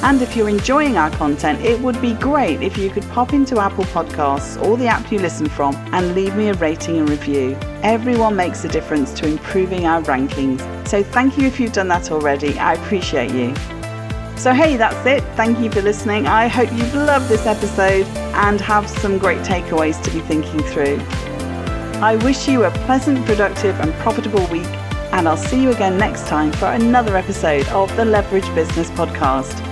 And 0.03 0.21
if 0.21 0.35
you're 0.35 0.49
enjoying 0.49 0.97
our 0.97 1.11
content, 1.11 1.61
it 1.61 1.79
would 1.81 2.01
be 2.01 2.15
great 2.15 2.61
if 2.61 2.77
you 2.77 2.91
could 2.91 3.09
pop 3.11 3.33
into 3.33 3.61
Apple 3.61 3.85
Podcasts 3.85 4.61
or 4.61 4.77
the 4.77 4.89
app 4.89 5.13
you 5.13 5.21
listen 5.21 5.49
from 5.49 5.77
and 5.93 6.15
leave 6.15 6.35
me 6.35 6.49
a 6.49 6.55
rating 6.55 6.99
and 6.99 7.09
review. 7.09 7.57
Everyone 7.83 8.35
makes 8.35 8.65
a 8.65 8.69
difference 8.69 9.13
to 9.21 9.29
improving 9.29 9.87
our 9.87 10.03
rankings. 10.03 10.61
So 10.89 11.05
thank 11.05 11.39
you 11.39 11.47
if 11.47 11.61
you've 11.61 11.73
done 11.73 11.89
that 11.89 12.11
already. 12.11 12.59
I 12.59 12.73
appreciate 12.73 13.31
you. 13.31 13.55
So, 14.37 14.53
hey, 14.53 14.77
that's 14.77 15.07
it. 15.07 15.23
Thank 15.37 15.61
you 15.61 15.71
for 15.71 15.83
listening. 15.83 16.27
I 16.27 16.49
hope 16.49 16.73
you've 16.73 16.95
loved 16.95 17.29
this 17.29 17.47
episode 17.47 18.07
and 18.35 18.61
have 18.61 18.91
some 18.91 19.19
great 19.19 19.39
takeaways 19.43 20.03
to 20.03 20.11
be 20.11 20.19
thinking 20.21 20.63
through. 20.65 20.99
I 22.03 22.17
wish 22.25 22.49
you 22.49 22.65
a 22.65 22.73
pleasant, 22.73 23.25
productive, 23.25 23.79
and 23.79 23.93
profitable 24.01 24.45
week, 24.49 24.67
and 25.13 25.29
I'll 25.29 25.37
see 25.37 25.63
you 25.63 25.71
again 25.71 25.97
next 25.99 26.27
time 26.27 26.53
for 26.53 26.67
another 26.67 27.17
episode 27.17 27.67
of 27.69 27.95
the 27.97 28.05
Leverage 28.05 28.53
Business 28.55 28.91
Podcast. 28.91 29.72